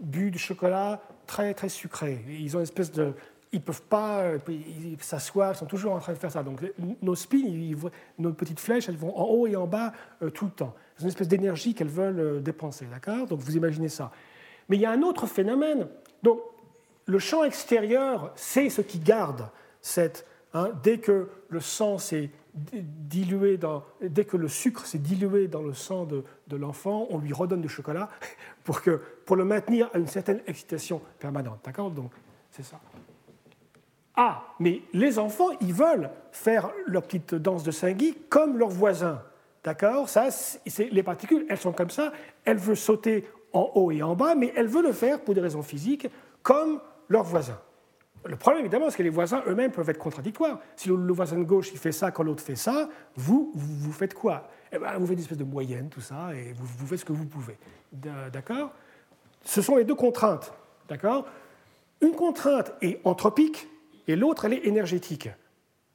[0.00, 2.22] bu du chocolat très, très sucré.
[2.28, 3.14] Ils ont une espèce de...
[3.52, 4.24] Ils peuvent pas
[5.00, 6.42] s'asseoir, ils sont toujours en train de faire ça.
[6.42, 6.60] Donc
[7.00, 7.38] nos spins,
[8.18, 10.74] nos petites flèches, elles vont en haut et en bas euh, tout le temps.
[10.96, 13.26] C'est une espèce d'énergie qu'elles veulent euh, dépenser, d'accord?
[13.26, 14.10] Donc vous imaginez ça.
[14.68, 15.88] Mais il y a un autre phénomène.
[16.22, 16.38] Donc
[17.06, 19.48] le champ extérieur, c'est ce qui garde
[19.80, 20.26] cette...
[20.52, 25.62] Hein, dès que le sang s'est dilué dans, dès que le sucre s'est dilué dans
[25.62, 28.10] le sang de, de l'enfant, on lui redonne du chocolat
[28.64, 31.60] pour, que, pour le maintenir à une certaine excitation permanente.
[31.64, 31.90] D'accord?
[31.90, 32.12] Donc,
[32.50, 32.78] c'est ça.
[34.14, 37.96] Ah, mais les enfants, ils veulent faire leur petite danse de saint
[38.28, 39.22] comme leurs voisins.
[39.64, 40.08] D'accord?
[40.08, 40.28] Ça,
[40.78, 42.12] les particules, elles sont comme ça.
[42.44, 45.40] Elles veulent sauter en haut et en bas, mais elles veulent le faire pour des
[45.40, 46.08] raisons physiques,
[46.42, 47.58] comme leurs voisins.
[48.24, 50.60] Le problème, évidemment, c'est que les voisins eux-mêmes peuvent être contradictoires.
[50.76, 54.14] Si le, voisin de gauche il fait ça quand l'autre fait ça, vous, vous, faites
[54.14, 54.48] quoi?
[54.72, 57.04] Eh ben, Vous faites une espèce de moyenne, tout ça, et vous, vous faites ce
[57.04, 57.58] que vous pouvez.
[57.92, 58.72] D'accord?
[59.44, 60.52] Ce sont les deux contraintes.
[60.88, 61.26] D'accord?
[62.00, 63.68] Une contrainte est anthropique
[64.06, 65.28] et l'autre, elle est énergétique.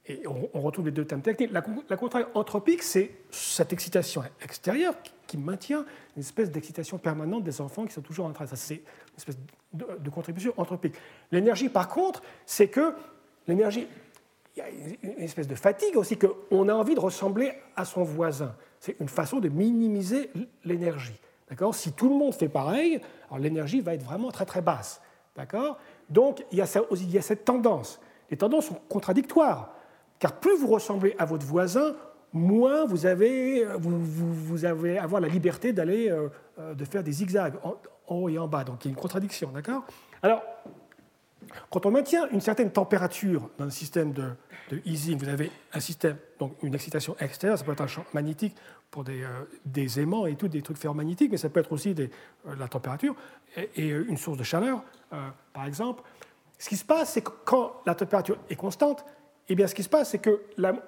[0.10, 1.52] Et on, retrouve les deux termes techniques.
[1.52, 4.94] La, la contrainte anthropique, c'est cette excitation extérieure
[5.28, 5.86] qui maintient
[6.16, 8.48] une espèce d'excitation permanente des enfants qui sont toujours en train.
[8.48, 9.38] Ça, c'est une espèce
[9.74, 10.96] de, contribution anthropique.
[11.32, 12.94] L'énergie, par contre, c'est que
[13.48, 13.86] l'énergie,
[14.56, 14.70] il y a
[15.04, 18.56] une espèce de fatigue aussi, qu'on a envie de ressembler à son voisin.
[18.80, 20.32] C'est une façon de minimiser
[20.64, 21.20] l'énergie.
[21.50, 21.76] D'accord?
[21.76, 25.02] Si tout le monde fait pareil, alors l'énergie va être vraiment très très basse.
[25.36, 25.78] D'accord?
[26.10, 28.00] Donc il y a cette tendance.
[28.30, 29.74] Les tendances sont contradictoires,
[30.20, 31.96] car plus vous ressemblez à votre voisin,
[32.34, 37.56] moins vous avez, vous, avez avoir la liberté d'aller, euh, euh, de faire des zigzags
[37.64, 38.64] en, haut et en bas.
[38.64, 39.84] Donc il y a une contradiction, d'accord?
[40.22, 40.42] Alors,
[41.70, 44.32] Quand on maintient une certaine température dans un système de,
[44.70, 48.06] de Ising, vous avez un système, donc une excitation extérieure, ça peut être un champ
[48.14, 48.56] magnétique
[48.92, 51.96] pour des, euh, aimants et tout, des trucs ferromagnétiques, mais ça peut être aussi
[52.58, 53.16] la température
[53.56, 54.84] et, et, une source de chaleur,
[55.54, 56.04] par exemple.
[56.58, 59.06] Ce qui se passe, c'est que quand la température est constante,
[59.50, 60.42] eh bien, ce qui se passe, c'est que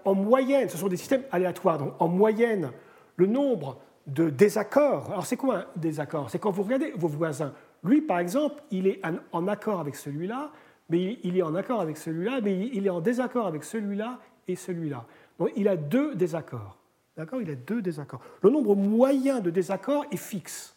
[0.06, 2.72] en moyenne, ce sont des systèmes aléatoires, donc en moyenne,
[3.16, 5.12] le nombre de désaccords.
[5.12, 6.30] Alors, c'est quoi un désaccord?
[6.30, 7.54] C'est quand vous regardez vos voisins.
[7.84, 9.02] Lui, par exemple, il est
[9.32, 10.52] en accord avec celui-là,
[10.90, 14.56] mais il est en accord avec celui-là, mais il est en désaccord avec celui-là et
[14.56, 15.06] celui-là.
[15.38, 16.78] Donc, il a deux désaccords.
[17.16, 17.42] D'accord?
[17.42, 18.22] Il a deux désaccords.
[18.42, 20.76] Le nombre moyen de désaccords est fixe.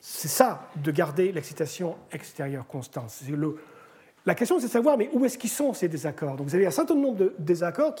[0.00, 3.12] C'est ça de garder l'excitation extérieure constante.
[3.28, 3.56] Le...
[4.26, 6.36] La question, c'est de savoir, mais où est-ce qu'ils sont ces désaccords?
[6.36, 7.94] Donc, vous avez un certain nombre de désaccords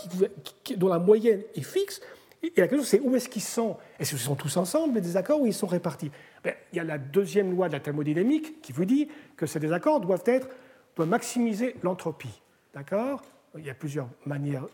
[0.76, 2.00] dont la moyenne est fixe,
[2.42, 3.76] et la question, c'est où est-ce qu'ils sont?
[3.98, 6.10] Est-ce qu'ils sont tous ensemble, les désaccords, ou ils sont répartis?
[6.42, 9.60] Ben, Il y a la deuxième loi de la thermodynamique qui vous dit que ces
[9.60, 10.48] désaccords doivent, être,
[10.96, 12.40] doivent maximiser l'entropie.
[12.72, 13.22] D'accord?
[13.58, 14.66] Il y a plusieurs manières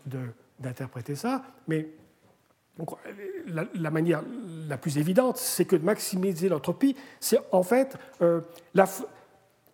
[0.59, 1.89] d'interpréter ça, mais
[2.77, 2.91] donc,
[3.47, 4.23] la, manière
[4.69, 8.41] la plus évidente, c'est que de maximiser l'entropie, c'est en fait, euh,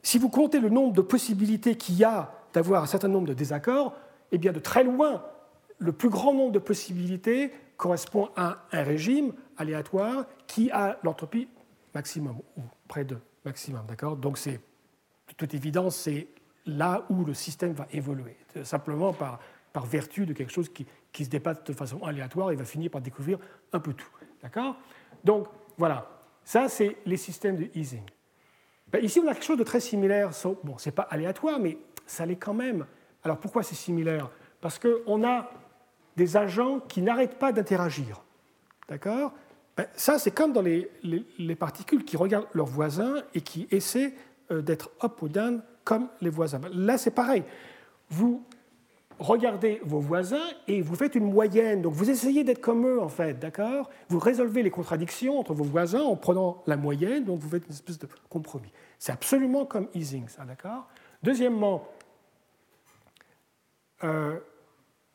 [0.04, 3.34] si vous comptez le nombre de possibilités qu'il y a d'avoir un certain nombre de
[3.34, 3.96] désaccords,
[4.32, 5.24] eh de très loin,
[5.80, 11.48] le plus grand nombre de possibilités correspond à un régime aléatoire qui a l'entropie
[11.96, 13.86] maximum, ou près de maximum.
[13.88, 14.18] D'accord?
[14.18, 14.60] Donc, c'est,
[15.28, 16.28] de toute évidence, c'est
[16.66, 19.40] là où le système va évoluer, simplement par,
[19.86, 23.38] vertu de quelque chose qui, se dépasse de façon aléatoire, il va finir par découvrir
[23.72, 24.10] un peu tout.
[24.42, 24.76] D'accord?
[25.24, 25.48] Donc,
[25.78, 26.10] voilà.
[26.44, 28.04] Ça, c'est les systèmes de Ising.
[28.94, 30.30] Ben, ici, on a quelque chose de très similaire.
[30.64, 32.86] Bon, ce n'est pas aléatoire, mais ça l'est quand même.
[33.24, 34.30] Alors, pourquoi c'est similaire?
[34.62, 35.50] Parce qu'on a
[36.16, 38.24] des agents qui n'arrêtent pas d'interagir.
[38.88, 39.34] D'accord?
[39.76, 40.92] Ben, Ça, c'est comme dans les,
[41.40, 44.14] les, particules qui regardent leurs voisins et qui essaient
[44.52, 46.60] euh, d'être up ou down comme les voisins.
[46.60, 47.44] Ben, là, c'est pareil.
[48.12, 48.46] Vous
[49.20, 51.82] regardez vos voisins et vous faites une moyenne.
[51.82, 53.90] Donc vous essayez d'être comme eux, en fait, d'accord?
[54.10, 57.74] Vous résolvez les contradictions entre vos voisins en prenant la moyenne, donc vous faites une
[57.74, 58.72] espèce de compromis.
[59.00, 60.88] C'est absolument comme Ising, ça, d'accord?
[61.22, 61.88] Deuxièmement,
[64.04, 64.38] euh,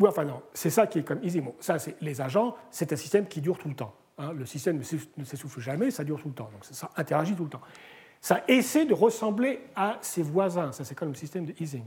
[0.02, 1.42] enfin non, c'est ça qui est comme easy.
[1.60, 3.94] ça, c'est les agents, c'est un système qui dure tout le temps.
[4.16, 4.32] Hein.
[4.32, 4.78] Le système
[5.16, 6.50] ne s'essouffle jamais, ça dure tout le temps.
[6.52, 7.60] Donc ça interagit tout le temps.
[8.20, 10.72] Ça essaie de ressembler à ses voisins.
[10.72, 11.84] Ça, c'est comme le système de Ising.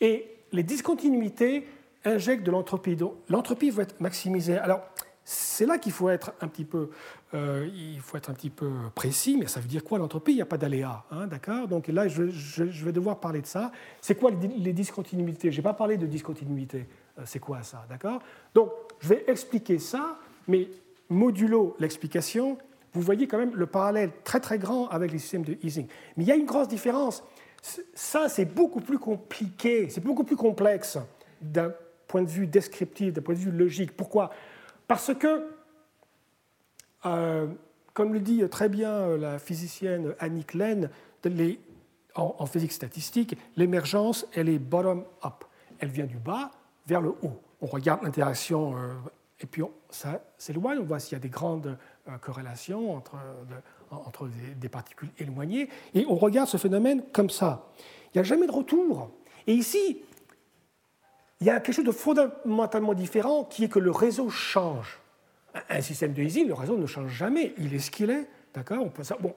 [0.00, 1.66] Et les discontinuités
[2.04, 2.96] injectent de l'entropie.
[2.96, 4.58] Donc l'entropie va être maximisée.
[4.58, 4.80] Alors,
[5.24, 6.90] c'est là qu'il faut être un petit peu,
[7.34, 9.36] euh, il faut être un petit peu précis.
[9.38, 10.32] Mais ça veut dire quoi l'entropie?
[10.32, 11.68] Il n'y a pas d'aléa, hein, d'accord?
[11.68, 12.24] Donc là, je,
[12.84, 13.70] vais devoir parler de ça.
[14.00, 15.52] C'est quoi les discontinuités?
[15.52, 16.88] Je n'ai pas parlé de discontinuité.
[17.18, 18.20] Euh, c'est quoi ça, d'accord?
[18.54, 20.68] Donc, je vais expliquer ça, mais
[21.08, 22.58] modulo l'explication,
[22.92, 25.86] vous voyez quand même le parallèle très très grand avec les systèmes de Ising.
[26.16, 27.22] Mais il y a une grosse différence.
[27.62, 30.98] Ça, c'est beaucoup plus compliqué, c'est beaucoup plus complexe
[31.40, 31.72] d'un
[32.08, 33.96] point de vue descriptif, d'un point de vue logique.
[33.96, 34.30] Pourquoi?
[34.88, 35.46] Parce que,
[37.06, 37.46] euh,
[37.92, 40.90] comme le dit très bien la physicienne Annick Len,
[42.14, 45.44] en, en physique statistique, l'émergence, elle est bottom-up.
[45.78, 46.50] Elle vient du bas,
[46.86, 47.40] vers le haut.
[47.60, 48.92] On regarde l'interaction euh,
[49.40, 51.78] et puis on, ça s'éloigne, on voit s'il y a des grandes
[52.18, 53.16] corrélations entre,
[53.90, 57.70] entre des, particules éloignées, et on regarde ce phénomène comme ça.
[58.06, 59.10] Il n'y a jamais de retour.
[59.46, 60.02] Et ici,
[61.40, 64.98] il y a quelque chose de fondamentalement différent qui est que le réseau change.
[65.68, 68.28] Un système de Ising, le réseau ne change jamais, il est ce qu'il est.
[68.54, 68.86] D'accord?
[69.20, 69.34] Bon,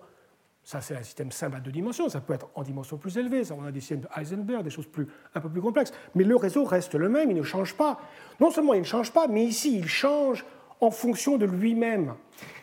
[0.63, 2.07] ça, c'est un système simple à deux dimensions.
[2.07, 3.43] Ça peut être en dimension plus élevée.
[3.43, 5.91] Ça, on a des systèmes de Heisenberg, des choses plus, un peu plus complexes.
[6.15, 7.99] Mais le réseau reste le même, il ne change pas.
[8.39, 10.45] Non seulement il ne change pas, mais ici, il change
[10.79, 12.15] en fonction de lui-même.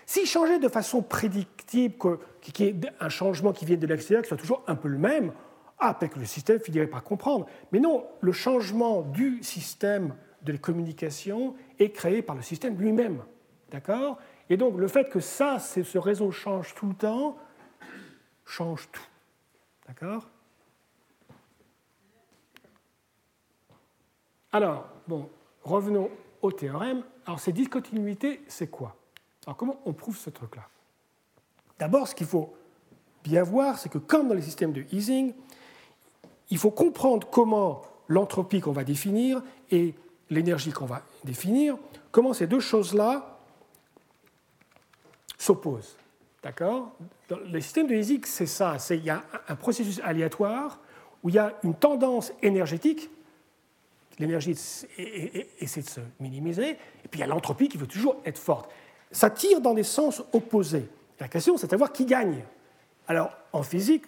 [0.07, 4.29] S'il changeait de façon prédictible, qu'il y ait un changement qui vient de l'extérieur, qui
[4.29, 5.33] soit toujours un peu le même,
[5.79, 7.47] ah, peut-être que le système finirait par comprendre.
[7.73, 13.23] Mais non, le changement du système de communication est créé par le système lui-même.
[13.71, 14.19] D'accord?
[14.49, 17.37] Et donc, le fait que ça, ce réseau change tout le temps,
[18.45, 19.07] change tout.
[19.87, 20.29] D'accord?
[24.53, 25.31] Alors, bon,
[25.63, 26.11] revenons
[26.43, 27.03] au théorème.
[27.27, 28.97] Alors, ces discontinuités, c'est quoi?
[29.47, 30.69] Alors, comment on prouve ce truc-là?
[31.79, 32.55] D'abord, ce qu'il faut
[33.25, 35.35] bien voir, c'est que comme dans les systèmes de Ising,
[36.51, 39.95] il faut comprendre comment l'entropie qu'on va définir et
[40.31, 41.77] l'énergie qu'on va définir,
[42.11, 43.39] comment ces deux choses-là
[45.39, 45.97] s'opposent.
[46.43, 46.93] D'accord?
[47.29, 48.77] Dans le système de Ising, c'est ça.
[48.91, 50.79] Il y a un processus aléatoire
[51.23, 53.11] où il y a une tendance énergétique.
[54.19, 56.71] L'énergie essaie de se minimiser.
[56.71, 58.71] Et puis il y a l'entropie qui veut toujours être forte.
[59.11, 60.89] Ça tire dans des sens opposés.
[61.19, 62.45] La question, c'est de savoir qui gagne.
[63.09, 64.05] Alors, en physique,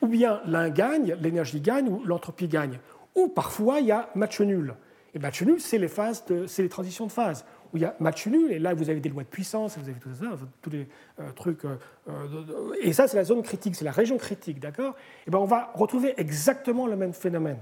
[0.00, 2.78] ou bien l'un gagne, l'énergie gagne, ou l'entropie gagne.
[3.14, 4.74] Ou parfois, il y a match nul.
[5.14, 7.44] Et match nul, c'est les, phases c'est les transitions de phase.
[7.72, 9.88] Où il y a match nul, et là, vous avez des lois de puissance, vous
[9.88, 10.88] avez tout ça, tous les
[11.20, 11.64] euh, trucs.
[11.64, 11.76] Euh,
[12.08, 14.94] euh, et ça, c'est la zone critique, c'est la région critique, d'accord?
[15.26, 17.58] Et bien, on va retrouver exactement le même phénomène.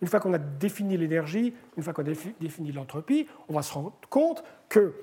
[0.00, 3.72] Une fois qu'on a défini l'énergie, une fois qu'on a défini l'entropie, on va se
[3.72, 4.94] rendre compte que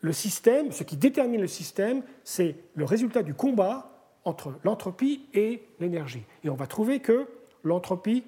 [0.00, 3.92] le système, ce qui détermine le système, c'est le résultat du combat
[4.24, 6.24] entre l'entropie et l'énergie.
[6.44, 7.28] Et on va trouver que
[7.64, 8.24] l'entropie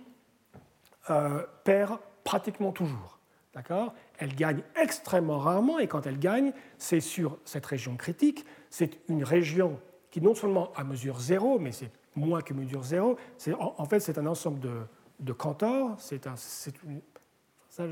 [1.10, 3.18] euh, perd pratiquement toujours.
[3.54, 3.94] D'accord?
[4.18, 8.44] Elle gagne extrêmement rarement, et quand elle gagne, c'est sur cette région critique.
[8.70, 9.78] C'est une région
[10.10, 13.16] qui non seulement a mesure zéro, mais c'est moins que mesure zéro.
[13.58, 14.72] En, fait, c'est un ensemble de,
[15.20, 15.96] de Cantor.
[15.98, 17.84] C'est un, ça,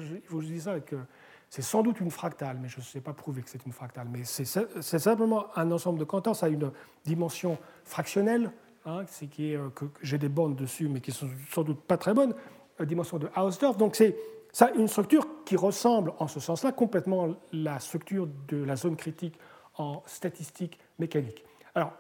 [1.53, 4.09] c'est sans doute une fractale, mais je ne sais pas prouver que c'est une fractale.
[4.11, 6.35] Mais c'est simplement un ensemble de cantors.
[6.35, 6.73] Ça a une
[7.05, 8.53] dimension fractionnelle,
[8.87, 11.83] hein, c'est qui est, euh, que, j'ai des bornes dessus, mais qui sont sans doute
[11.83, 12.35] pas très bonnes,
[12.79, 13.77] la dimension de Hausdorff.
[13.77, 14.17] Donc c'est
[14.51, 19.39] ça une structure qui ressemble en ce sens-là complètement la structure de la zone critique
[19.77, 21.45] en statistique mécanique.
[21.75, 21.93] Alors,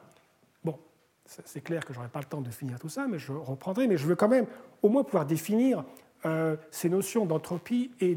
[1.26, 3.86] c'est clair que je n'aurai pas le temps de finir tout ça, mais je reprendrai,
[3.86, 4.46] mais je veux quand même
[4.82, 5.84] au moins pouvoir définir
[6.26, 8.14] euh, ces notions d'entropie et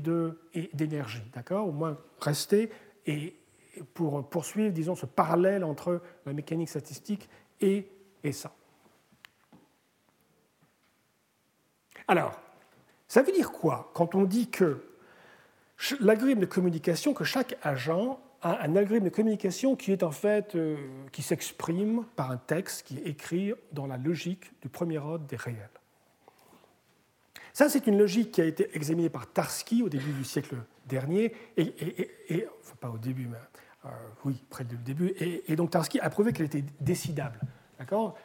[0.74, 1.68] d'énergie, d'accord?
[1.68, 2.70] Au moins rester
[3.06, 3.36] et
[3.94, 7.30] pour poursuivre, disons, ce parallèle entre la mécanique statistique
[7.62, 7.88] et,
[8.24, 8.54] et ça.
[12.08, 12.40] Alors,
[13.08, 14.84] ça veut dire quoi quand on dit que
[16.00, 20.78] l'algorithme de communication, que chaque agent un algorithme de communication qui est en fait, euh,
[21.12, 25.36] qui s'exprime par un texte qui est écrit dans la logique du premier ordre des
[25.36, 25.70] réels.
[27.54, 31.34] Ça, c'est une logique qui a été examinée par Tarski au début du siècle dernier,
[31.58, 32.46] et,
[32.82, 33.38] pas au début, mais
[33.86, 33.90] euh,
[34.26, 37.40] oui, près du début, et, donc Tarski a prouvé qu'elle était décidable.
[37.80, 38.18] D'accord?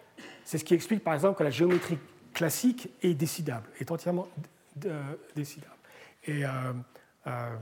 [0.45, 1.99] C'est ce qui explique par exemple que la géométrie
[2.35, 4.29] classique est décidable, est entièrement
[5.35, 5.77] décidable.
[6.27, 6.49] Et euh,
[7.27, 7.57] euh,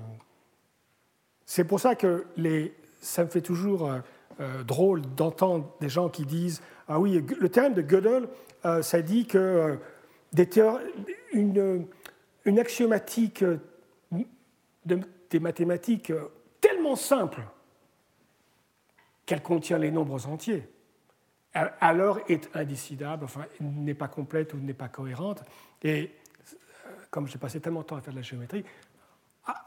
[1.50, 2.26] c'est pour ça que
[3.00, 3.90] ça me fait toujours
[4.66, 8.28] drôle d'entendre des gens qui disent Ah oui, le théorème de Gödel,
[8.82, 9.78] ça dit que
[11.32, 11.86] une,
[12.44, 13.42] une axiomatique
[15.30, 16.12] des mathématiques
[16.60, 17.40] tellement simple
[19.24, 20.68] qu'elle contient les nombres entiers,
[21.80, 25.42] alors est indécidable, enfin, n'est pas complète ou n'est pas cohérente.
[25.82, 26.10] Et
[26.86, 28.64] euh, comme j'ai passé tellement de temps à faire de la géométrie,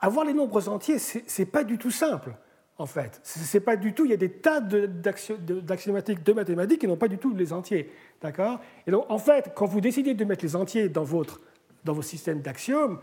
[0.01, 2.33] avoir les nombres entiers, c'est pas du tout simple,
[2.77, 3.19] en fait.
[3.23, 4.05] C'est pas du tout.
[4.05, 7.91] Il y a des tas d'axiomatiques de, mathématiques qui n'ont pas du tout les entiers,
[8.21, 8.59] d'accord?
[8.85, 11.41] Et donc, en fait, quand vous décidez de mettre les entiers dans votre
[11.83, 12.99] dans vos systèmes d'axiomes,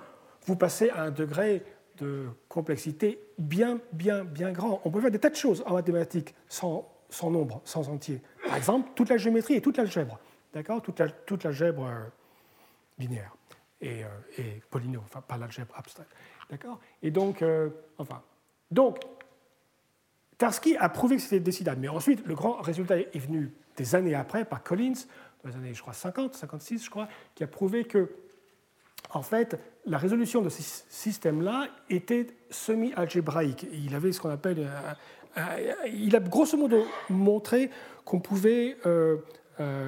[0.46, 1.64] vous passez à un degré
[1.98, 4.80] de complexité bien, bien, bien grand.
[4.84, 8.22] On peut faire des tas de choses en mathématiques sans, sans nombre, sans entier.
[8.46, 10.20] Par exemple, toute la géométrie et toute l'algèbre.
[10.54, 10.80] D'accord?
[10.80, 12.04] Toute, la, toute l'algèbre euh,
[12.98, 13.34] binaire
[13.80, 14.08] et, euh,
[14.38, 14.62] et
[14.96, 16.08] enfin pas l'algèbre abstraite.
[16.50, 16.80] D'accord?
[17.02, 17.68] Et donc, euh,
[17.98, 18.22] enfin,
[18.70, 18.98] donc,
[20.38, 21.80] Tarski a prouvé que c'était décidable.
[21.80, 24.94] Mais ensuite, le grand résultat est venu des années après par Collins,
[25.42, 28.10] dans les années, je crois, 50, 56, je crois, qui a prouvé que
[29.10, 33.66] en fait, la résolution de ces systèmes-là était semi-algébraïque.
[33.72, 34.58] Il avait ce qu'on appelle.
[34.58, 34.92] Euh,
[35.38, 37.70] euh, il a grosso modo montré
[38.04, 38.76] qu'on pouvait,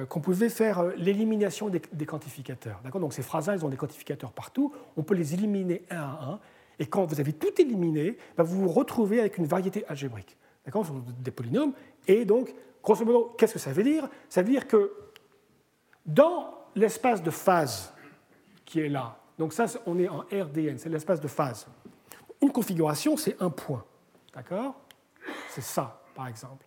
[0.09, 2.81] qu'on pouvait faire l'élimination des, quantificateurs.
[2.93, 4.73] Donc ces phrases-là, elles ont des quantificateurs partout.
[4.97, 6.39] On peut les éliminer un à un.
[6.79, 10.35] Et quand vous avez tout éliminé, ben, vous vous retrouvez avec une variété algébrique.
[10.65, 10.85] D'accord?
[11.19, 11.73] Des polynômes.
[12.07, 12.53] Et donc,
[12.83, 14.09] grosso modo, qu'est-ce que ça veut dire?
[14.29, 14.91] Ça veut dire que
[16.05, 17.93] dans l'espace de phase
[18.65, 19.17] qui est là.
[19.37, 21.67] Donc ça, on est en RDN, c'est l'espace de phase.
[22.41, 23.83] Une configuration, c'est un point.
[24.33, 24.75] D'accord?
[25.49, 26.65] C'est ça, par exemple.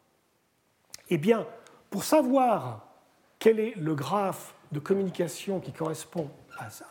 [1.11, 1.47] Eh bien,
[1.91, 2.87] pour savoir
[3.45, 6.87] quel est le graphe de communication qui correspond à ça,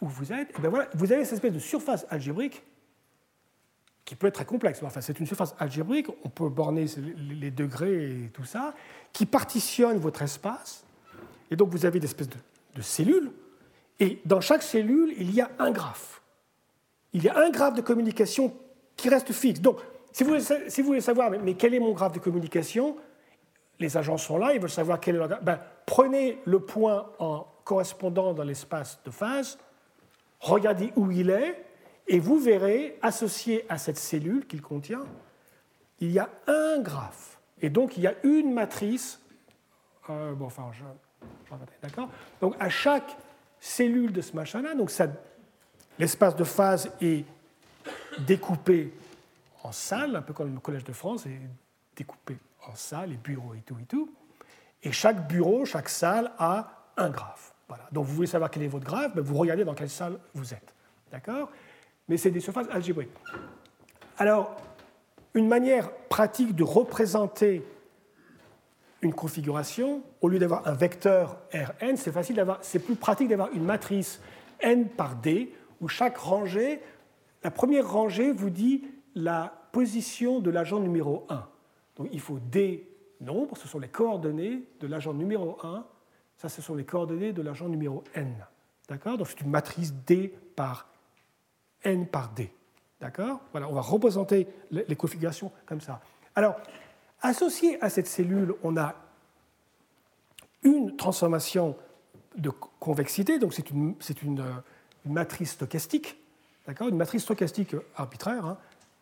[0.00, 2.64] où vous êtes, eh bien voilà, vous avez cette espèce de surface algébrique
[4.04, 4.82] qui peut être très complexe.
[4.82, 6.86] Enfin, c'est une surface algébrique, on peut borner
[7.30, 8.74] les degrés et tout ça,
[9.12, 10.84] qui partitionne votre espace.
[11.52, 12.38] Et donc, vous avez des espèces de,
[12.74, 13.30] de cellules
[14.00, 16.20] et dans chaque cellule, il y a un graphe.
[17.12, 18.52] Il y a un graphe de communication
[18.96, 19.60] qui reste fixe.
[19.60, 19.78] Donc,
[20.10, 20.34] si vous
[20.82, 22.96] voulez, savoir, mais, quel est mon graphe de communication
[23.78, 25.28] Les agents sont là, ils veulent savoir quel est leur.
[25.42, 29.58] Ben, prenez le point en correspondant dans l'espace de phase,
[30.40, 31.64] regardez où il est,
[32.08, 35.04] et vous verrez, associé à cette cellule qu'il contient,
[36.00, 37.38] il y a un graphe.
[37.60, 39.20] Et donc, il y a une matrice.
[40.08, 40.84] Euh, bon, enfin, je,
[41.82, 42.08] d'accord
[42.40, 43.16] Donc, à chaque
[43.60, 44.74] cellules de ce machin-là.
[44.74, 44.92] Donc
[45.98, 47.24] l'espace de phase est
[48.20, 48.92] découpé
[49.62, 51.40] en salles, un peu comme le Collège de France est
[51.96, 52.36] découpé
[52.68, 54.10] en salles, les bureaux et tout et tout.
[54.82, 57.54] Et chaque bureau, chaque salle a un graphe.
[57.92, 60.54] Donc vous voulez savoir quel est votre graphe, ben, vous regardez dans quelle salle vous
[60.54, 60.74] êtes.
[61.10, 61.50] D'accord?
[62.08, 63.10] Mais c'est des surfaces algébriques.
[64.18, 64.56] Alors,
[65.34, 67.62] une manière pratique de représenter
[69.02, 73.50] une configuration, au lieu d'avoir un vecteur Rn, c'est facile d'avoir, c'est plus pratique d'avoir
[73.52, 74.20] une matrice
[74.60, 76.80] n par d, où chaque rangée,
[77.44, 81.46] la première rangée vous dit la position de l'agent numéro 1.
[81.96, 82.88] Donc il faut d
[83.20, 85.84] nombres, ce sont les coordonnées de l'agent numéro 1,
[86.36, 88.34] ça ce sont les coordonnées de l'agent numéro n.
[88.88, 89.18] D'accord?
[89.18, 90.88] Donc c'est une matrice d par
[91.82, 92.52] n par d.
[93.00, 93.40] D'accord?
[93.52, 96.00] Voilà, on va représenter les configurations comme ça.
[96.34, 96.56] Alors,
[97.20, 98.94] associé à cette cellule, on a
[100.62, 101.76] une transformation
[102.36, 104.44] de convexité, donc c'est une, une,
[105.04, 106.18] une, matrice stochastique,
[106.66, 106.88] d'accord?
[106.88, 108.58] Une matrice stochastique arbitraire, hein,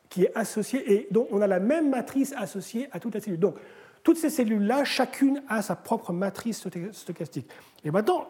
[0.08, 3.40] qui est associée, et donc on a la même matrice associée à toute la cellule.
[3.40, 3.56] Donc,
[4.02, 7.48] toutes ces cellules-là, chacune a sa propre matrice stochastique.
[7.84, 8.28] Et maintenant,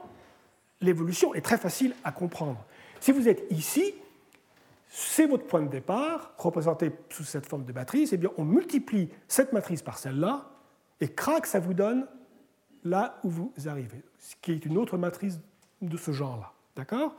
[0.81, 2.65] l'évolution est très facile à comprendre.
[3.01, 3.95] Si vous êtes ici,
[4.89, 8.45] c'est votre point de départ, représenté sous cette forme de matrice, et eh bien on
[8.45, 10.49] multiplie cette matrice par celle-là,
[11.01, 12.07] et crac, ça vous donne
[12.85, 15.41] là où vous arrivez, ce qui est une autre matrice
[15.83, 16.53] de ce genre-là.
[16.77, 17.15] D'accord?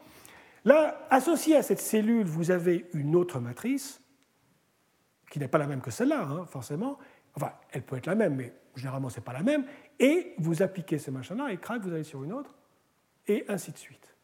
[0.64, 3.99] Là, associé à cette cellule, vous avez une autre matrice,
[5.36, 6.97] qui n'est pas la même que celle-là, hein, forcément.
[7.36, 9.65] Enfin, elle peut être la même, mais généralement, ce n'est pas la même.
[9.99, 12.55] Et vous appliquez ce machin-là, et crac, vous allez sur une autre,
[13.27, 14.15] et ainsi de suite.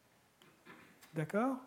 [1.14, 1.58] D'accord?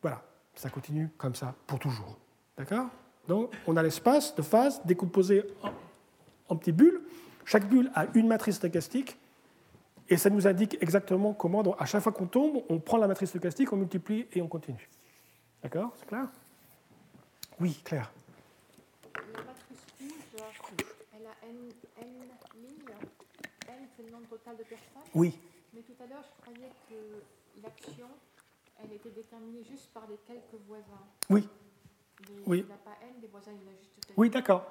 [0.00, 0.22] Voilà
[0.60, 2.18] ça continue comme ça pour toujours.
[2.56, 2.88] D'accord?
[3.26, 5.44] Donc, on a l'espace de phase décomposé
[6.48, 7.00] en, petites bulles.
[7.46, 9.16] Chaque bulle a une matrice stochastique
[10.08, 13.30] et ça nous indique exactement comment, à chaque fois qu'on tombe, on prend la matrice
[13.30, 14.88] stochastique, on multiplie et on continue.
[15.62, 15.94] D'accord?
[15.96, 16.26] C'est clair?
[17.58, 18.12] Oui, clair.
[19.14, 22.94] La matrice rouge, elle a n, n lignes.
[23.68, 25.10] N, c'est le nombre total de personnes.
[25.14, 25.38] Oui.
[25.74, 28.08] Mais tout à l'heure, je croyais que l'action
[28.82, 30.84] elle était déterminée juste par les quelques voisins.
[31.28, 31.46] Oui.
[32.46, 32.64] oui.
[32.64, 34.64] Il n'a pas n des voisins, il a juste Oui, d'accord.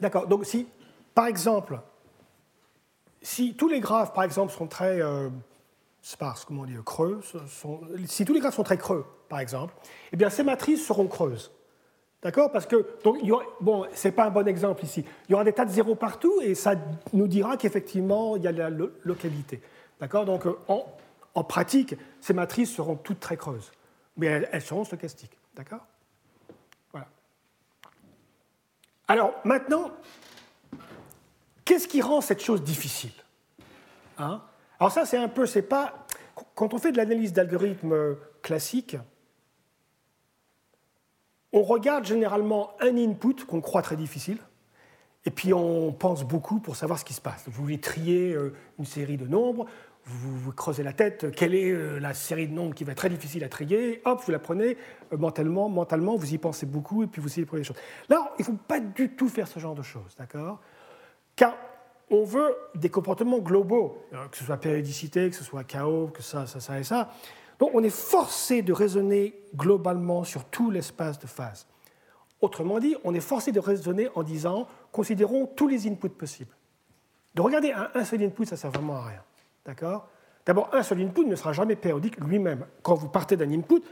[0.00, 0.26] D'accord.
[0.26, 0.66] Donc si,
[1.14, 1.78] par exemple,
[3.22, 5.30] si tous les graphes, par exemple, sont très euh,
[6.02, 9.74] sparses, comment on dit, creux, sont, si tous les graphes sont très creux, par exemple,
[10.12, 11.52] eh bien ces matrices seront creuses.
[12.24, 12.50] D'accord?
[12.50, 15.04] Parce que, donc, il y pas un bon exemple ici.
[15.28, 16.74] Il y aura des tas de zéros partout et ça
[17.12, 19.60] nous dira qu'effectivement, il y a la localité.
[20.00, 20.24] D'accord?
[20.24, 23.70] Donc, euh, en, pratique, ces matrices seront toutes très creuses,
[24.16, 25.36] mais elles, seront stochastiques.
[25.54, 25.86] D'accord?
[26.92, 27.08] Voilà.
[29.06, 29.90] Alors maintenant,
[31.66, 33.12] qu'est-ce qui rend cette chose difficile
[34.16, 34.40] hein?
[34.80, 36.06] Alors ça, c'est un peu, c'est pas.
[36.54, 38.96] Quand on fait de l'analyse d'algorithmes classiques,
[41.54, 44.38] on regarde généralement un input qu'on croit très difficile,
[45.24, 47.44] et puis on pense beaucoup pour savoir ce qui se passe.
[47.46, 49.64] Vous voulez trier euh, une série de nombres,
[50.06, 53.08] vous creusez la tête, quelle est euh, la série de nombres qui va être très
[53.08, 54.76] difficile à trier, hop, vous la prenez
[55.12, 57.78] euh, mentalement, mentalement, vous y pensez beaucoup et puis vous y prenez les choses.
[58.10, 60.60] Là, il ne faut pas du tout faire ce genre de choses, d'accord?
[61.36, 61.56] Car
[62.10, 66.22] on veut des comportements globaux, euh, que ce soit périodicité, que ce soit chaos, que
[66.22, 67.10] ça, ça, ça et ça.
[67.58, 71.66] Donc on est forcé de raisonner globalement sur tout l'espace de phase.
[72.40, 76.54] Autrement dit, on est forcé de raisonner en disant, considérons tous les inputs possibles.
[77.34, 79.22] De regarder un, seul input, ça ne sert vraiment à rien.
[79.64, 80.08] D'accord?
[80.46, 82.66] D'abord, un seul input ne sera jamais périodique lui-même.
[82.82, 83.82] Quand vous partez d'un input,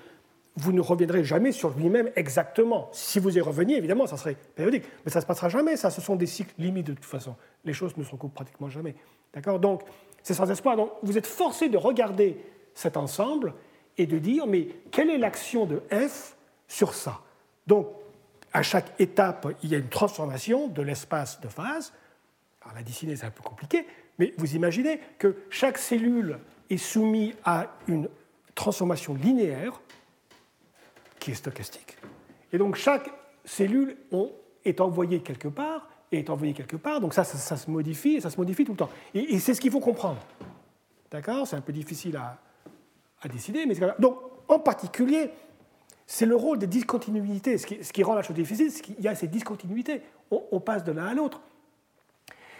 [0.56, 2.90] vous ne reviendrez jamais sur lui-même exactement.
[2.92, 4.84] Si vous y reveniez, évidemment, ça serait périodique.
[5.04, 5.90] Mais ça ne se passera jamais, ça.
[5.90, 7.34] Ce sont des cycles limites de toute façon.
[7.64, 8.94] Les choses ne se recoupent pratiquement jamais.
[9.32, 9.58] D'accord?
[9.58, 9.82] Donc,
[10.22, 10.76] c'est sans espoir.
[10.76, 12.38] Donc, vous êtes forcé de regarder
[12.74, 13.54] cet ensemble
[13.98, 16.36] et de dire, mais quelle est l'action de f
[16.68, 17.20] sur ça?
[17.66, 17.88] Donc,
[18.52, 21.92] à chaque étape, il y a une transformation de l'espace de phase.
[22.62, 23.86] Alors, la dessiner, c'est un peu compliqué,
[24.18, 26.38] mais vous imaginez que chaque cellule
[26.70, 28.08] est soumise à une
[28.54, 29.80] transformation linéaire
[31.18, 31.96] qui est stochastique.
[32.52, 33.10] Et donc chaque
[33.44, 33.96] cellule
[34.64, 37.00] est envoyée quelque part et est envoyée quelque part.
[37.00, 38.90] Donc ça, ça, se modifie et ça se modifie tout le temps.
[39.14, 40.20] Et, c'est ce qu'il faut comprendre.
[41.10, 41.46] D'accord?
[41.46, 42.38] C'est un peu difficile à,
[43.28, 44.18] décider, mais donc
[44.48, 45.30] en particulier,
[46.06, 47.58] c'est le rôle des discontinuités.
[47.58, 50.02] Ce qui, rend la chose difficile, c'est qu'il y a ces discontinuités.
[50.30, 51.40] on passe de l'un à l'autre.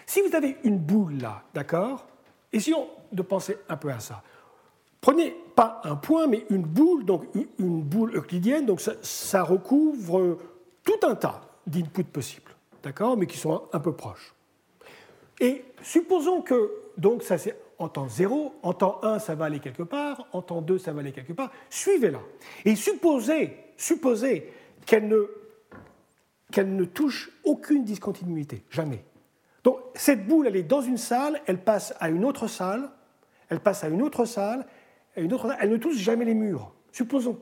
[0.07, 2.07] Si vous avez une boule là, d'accord?
[2.53, 4.23] Essayons de penser un peu à ça.
[5.01, 7.25] Prenez pas un point, mais une boule, donc
[7.59, 10.39] une boule euclidienne, donc ça, recouvre
[10.85, 12.53] tout un tas d'inputs possibles,
[12.83, 14.35] d'accord, mais qui sont un peu proches.
[15.41, 19.61] Et supposons que, donc ça c'est en temps 0, en temps 1 ça va aller
[19.61, 22.21] quelque part, en temps 2 ça va aller quelque part, suivez-la.
[22.65, 24.53] Et supposez, supposez
[24.87, 25.29] qu'elle ne,
[26.51, 29.05] qu'elle ne touche aucune discontinuité, jamais.
[29.65, 32.91] Donc cette boule, elle est dans une salle, elle passe à une autre salle,
[33.49, 34.67] elle passe à une autre salle,
[35.17, 36.73] une autre elle ne touche jamais les murs.
[36.93, 37.41] Supposons.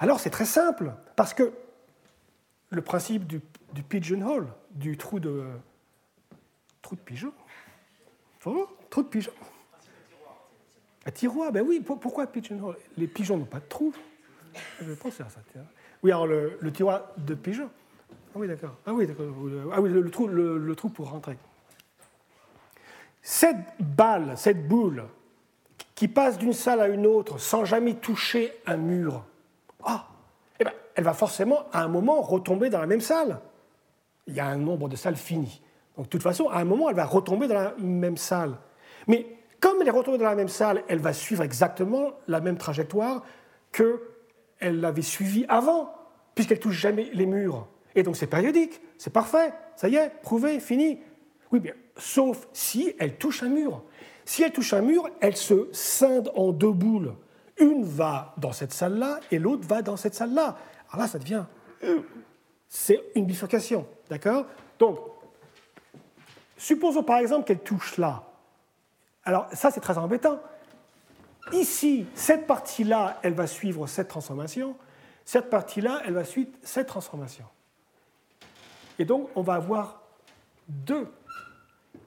[0.00, 1.52] Alors c'est très simple, parce que
[2.70, 3.40] le principe du,
[3.74, 5.44] du pigeonhole, du trou de,
[6.82, 7.32] trou de pigeon,
[8.46, 9.32] oh, trou de pigeon.
[11.04, 13.92] Un tiroir, ben oui, pour- pourquoi pigeonhole Les pigeons n'ont pas de trou.
[14.80, 15.40] Je vais penser à ça.
[16.02, 17.70] Oui, alors le, tiroir de pigeon.
[18.10, 18.76] Ah oui, d'accord.
[18.86, 19.26] Ah oui, d'accord.
[19.72, 21.38] Ah oui, le, trou, le- trou pour rentrer.
[23.22, 25.04] Cette balle, cette boule,
[25.94, 29.24] qui passe d'une salle à une autre sans jamais toucher un mur,
[29.84, 30.08] ah,
[30.60, 33.40] eh ben, elle va forcément à un moment retomber dans la même salle.
[34.26, 35.60] Il y a un nombre de salles fini.
[35.96, 38.56] Donc de toute façon, à un moment, elle va retomber dans la même salle.
[39.06, 39.26] Mais
[39.60, 43.22] comme elle est retombée dans la même salle, elle va suivre exactement la même trajectoire
[43.72, 45.94] qu'elle l'avait suivie avant,
[46.34, 47.66] puisqu'elle touche jamais les murs.
[47.94, 51.00] Et donc c'est périodique, c'est parfait, ça y est, prouvé, fini.
[51.50, 53.82] Oui, bien, sauf si elle touche un mur.
[54.24, 57.14] Si elle touche un mur, elle se scinde en deux boules.
[57.58, 60.58] Une va dans cette salle-là et l'autre va dans cette salle-là.
[60.90, 61.44] Alors là, ça devient.
[61.84, 62.00] euh,
[62.68, 64.44] C'est une bifurcation, d'accord?
[64.78, 64.98] Donc,
[66.56, 68.24] supposons par exemple qu'elle touche là.
[69.24, 70.40] Alors, ça, c'est très embêtant.
[71.52, 74.76] Ici, cette partie-là, elle va suivre cette transformation.
[75.24, 77.44] Cette partie-là, elle va suivre cette transformation.
[78.98, 80.00] Et donc, on va avoir
[80.68, 81.08] deux.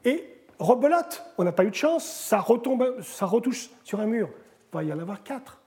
[0.05, 0.25] Et
[0.57, 4.29] rebelote, on n'a pas eu de chance, ça, retombe, ça retouche sur un mur.
[4.71, 5.59] Il va y en avoir quatre.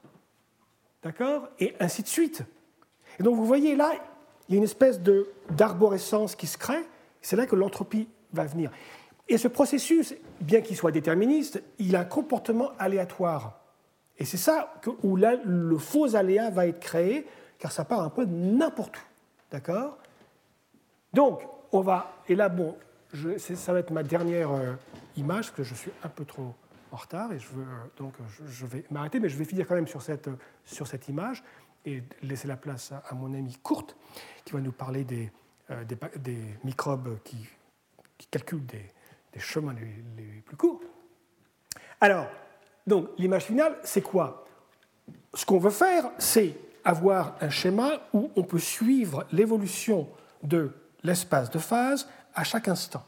[1.02, 1.48] D'accord?
[1.58, 2.42] Et ainsi de suite.
[3.18, 3.92] Et donc, vous voyez là,
[4.48, 5.00] il y a une espèce
[5.50, 6.84] d'arborescence qui se crée.
[7.20, 8.70] C'est là que l'entropie va venir.
[9.28, 13.60] Et ce processus, bien qu'il soit déterministe, il a un comportement aléatoire.
[14.18, 17.26] Et c'est ça où là, le faux aléa va être créé,
[17.58, 19.00] car ça part un peu n'importe où.
[19.50, 19.98] D'accord?
[21.12, 22.16] Donc, on va.
[22.28, 22.76] Et là, bon,
[23.38, 24.72] ça va être ma dernière euh,
[25.16, 26.54] image, parce que je suis un peu trop
[26.90, 29.66] en retard, et je veux, euh, donc je, je vais m'arrêter, mais je vais finir
[29.66, 31.42] quand même sur cette, euh, sur cette image
[31.84, 33.96] et laisser la place à, mon ami Kurt,
[34.44, 35.32] qui va nous parler des,
[35.70, 37.38] euh, des microbes qui,
[38.22, 40.80] qui calculent des, chemins les, plus courts.
[42.00, 42.26] Alors,
[42.86, 44.44] donc, l'image finale, c'est quoi?
[45.34, 46.54] Ce qu'on veut faire, c'est
[46.84, 50.08] avoir un schéma où on peut suivre l'évolution
[50.42, 50.70] de
[51.02, 53.04] l'espace de phase à chaque instant.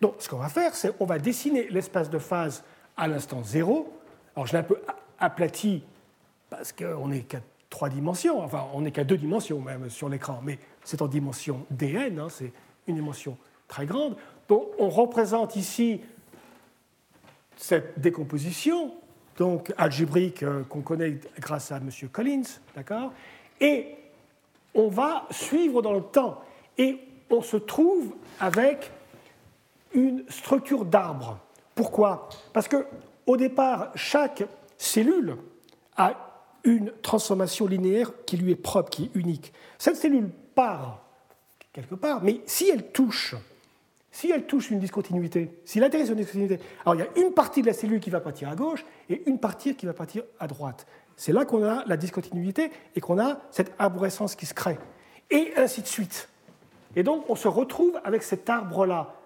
[0.00, 2.64] Donc, ce qu'on va faire, c'est on va dessiner l'espace de phase
[2.96, 3.92] à l'instant 0.
[4.34, 4.80] Alors, je l'ai un peu
[5.18, 5.84] aplati
[6.50, 7.40] parce qu'on n'est qu'à
[7.70, 11.66] trois dimensions, enfin, on n'est qu'à deux dimensions même sur l'écran, mais c'est en dimension
[11.70, 12.52] dn, hein, c'est
[12.86, 13.36] une dimension
[13.68, 14.16] très grande.
[14.48, 16.00] Donc, on représente ici
[17.56, 18.94] cette décomposition,
[19.38, 21.90] donc algébrique euh, qu'on connaît grâce à M.
[22.12, 22.42] Collins,
[22.74, 23.12] d'accord?
[23.60, 23.96] Et
[24.74, 26.42] on va suivre dans le temps.
[26.78, 28.90] Et on se trouve avec
[29.94, 31.38] une structure d'arbre.
[31.74, 32.28] Pourquoi?
[32.52, 32.86] Parce que
[33.26, 34.44] au départ, chaque
[34.78, 35.36] cellule
[35.96, 36.14] a
[36.64, 39.52] une transformation linéaire qui lui est propre, qui est unique.
[39.78, 41.02] Cette cellule part
[41.72, 43.34] quelque part, mais si elle touche
[44.16, 47.34] si elle touche une discontinuité, s'il atterrit sur une discontinuité, alors il y a une
[47.34, 50.22] partie de la cellule qui va partir à gauche et une partie qui va partir
[50.40, 50.86] à droite.
[51.16, 54.78] C'est là qu'on a la discontinuité et qu'on a cette arborescence qui se crée.
[55.30, 56.30] Et ainsi de suite.
[56.94, 59.16] Et donc on se retrouve avec cet arbre-là.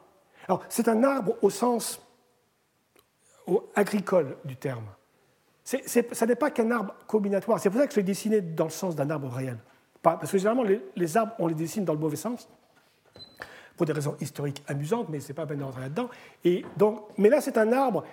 [0.49, 2.05] Alors c'est un arbre au sens
[3.77, 4.87] agricole du terme.
[5.63, 7.61] C'est- ça n'est pas qu'un arbre combinatoire.
[7.61, 9.59] C'est pour ça que je l'ai dessiné dans le sens d'un arbre réel.
[10.03, 10.65] Parce que généralement
[10.97, 12.49] les arbres, on les dessine dans le mauvais sens
[13.81, 16.11] pour des raisons historiques amusantes, mais ce n'est pas bien d'entrer là-dedans.
[17.17, 18.05] Mais là, c'est un arbre,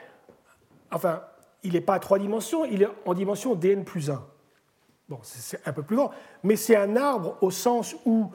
[0.93, 1.24] enfin,
[1.61, 4.26] il n'est pas à trois dimensions, il est en dimension dn plus 1.
[5.10, 6.11] Bon, c'est un peu plus grand,
[6.41, 8.31] mais c'est un arbre au sens où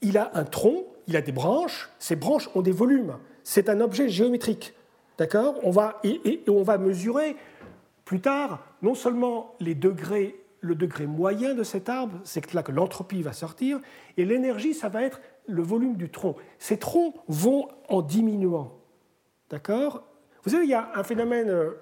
[0.00, 3.16] il a un tronc, il a des branches, ces branches ont des volumes.
[3.44, 4.74] C'est un objet géométrique,
[5.18, 5.54] d'accord?
[5.62, 7.36] On va, et on va mesurer
[8.04, 12.72] plus tard non seulement les degrés, le degré moyen de cet arbre, c'est là que
[12.72, 13.78] l'entropie va sortir,
[14.16, 16.36] et l'énergie, ça va être le volume du tronc.
[16.58, 18.72] Ces troncs vont en diminuant,
[19.50, 20.02] d'accord?
[20.44, 21.72] Vous savez, il y a un phénomène euh,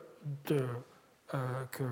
[0.50, 1.84] euh, que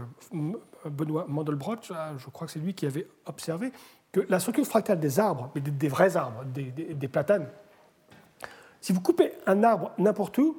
[0.89, 3.73] Benoît Mandelbrot, je crois que c'est lui qui avait observé,
[4.13, 7.49] que la structure fractale des arbres, mais des, vrais arbres, des- des platanes,
[8.81, 10.57] si vous coupez un arbre n'importe où,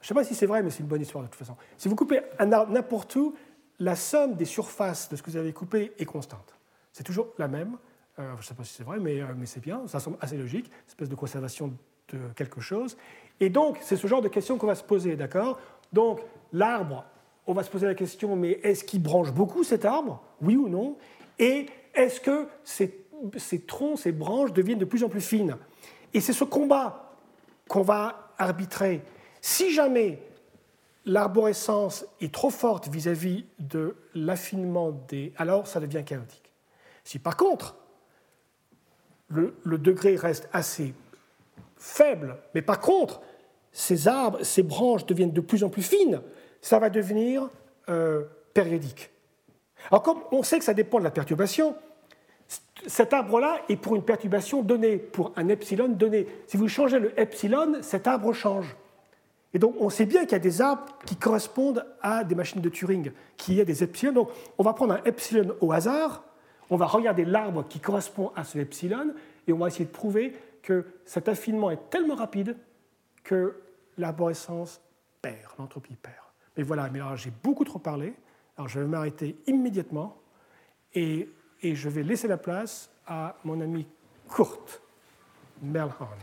[0.00, 1.56] je ne sais pas si c'est vrai, mais c'est une bonne histoire de toute façon.
[1.76, 3.34] Si vous coupez un arbre n'importe où,
[3.78, 6.54] la somme des surfaces de ce que vous avez coupé est constante.
[6.92, 7.76] C'est toujours la même.
[8.20, 9.82] Euh, je ne sais pas si c'est vrai, mais, euh, mais c'est bien.
[9.86, 11.72] Ça semble assez logique, espèce de conservation
[12.12, 12.96] de quelque chose.
[13.38, 15.58] Et donc, c'est ce genre de questions qu'on va se poser, d'accord?
[15.92, 16.20] Donc,
[16.52, 17.04] l'arbre,
[17.46, 20.22] on va se poser la question, mais est-ce qu'il branche beaucoup cet arbre?
[20.42, 20.96] Oui ou non?
[21.38, 25.56] Et est-ce que ces troncs, ces branches deviennent de plus en plus fines?
[26.12, 27.16] Et c'est ce combat
[27.68, 29.02] qu'on va arbitrer.
[29.40, 30.20] Si jamais
[31.06, 35.32] l'arborescence est trop forte vis-à-vis de l'affinement des...
[35.36, 36.52] Alors ça devient chaotique.
[37.04, 37.76] Si par contre,
[39.30, 40.94] le, degré reste assez
[41.76, 43.20] faible, mais par contre,
[43.72, 46.20] ces arbres, ces branches deviennent de plus en plus fines,
[46.60, 47.48] ça va devenir
[47.88, 49.10] euh, périodique.
[49.90, 51.74] Alors comme on sait que ça dépend de la perturbation,
[52.86, 56.26] cet arbre-là est pour une perturbation donnée, pour un epsilon donné.
[56.46, 58.76] Si vous changez le epsilon, cet arbre change.
[59.52, 62.60] Et donc on sait bien qu'il y a des arbres qui correspondent à des machines
[62.60, 64.12] de Turing, qui a des epsilons.
[64.12, 66.24] Donc on va prendre un epsilon au hasard,
[66.70, 69.12] on va regarder l'arbre qui correspond à ce epsilon,
[69.46, 72.56] et on va essayer de prouver que cet affinement est tellement rapide
[73.24, 73.60] que
[73.98, 74.80] l'arborescence
[75.20, 76.14] perd, l'entropie perd.
[76.56, 78.14] Mais voilà, mais alors j'ai beaucoup trop parlé,
[78.56, 80.16] alors je vais m'arrêter immédiatement
[80.94, 81.28] et,
[81.62, 83.86] et, je vais laisser la place à mon ami
[84.28, 84.82] Kurt
[85.62, 86.18] Merlhorn.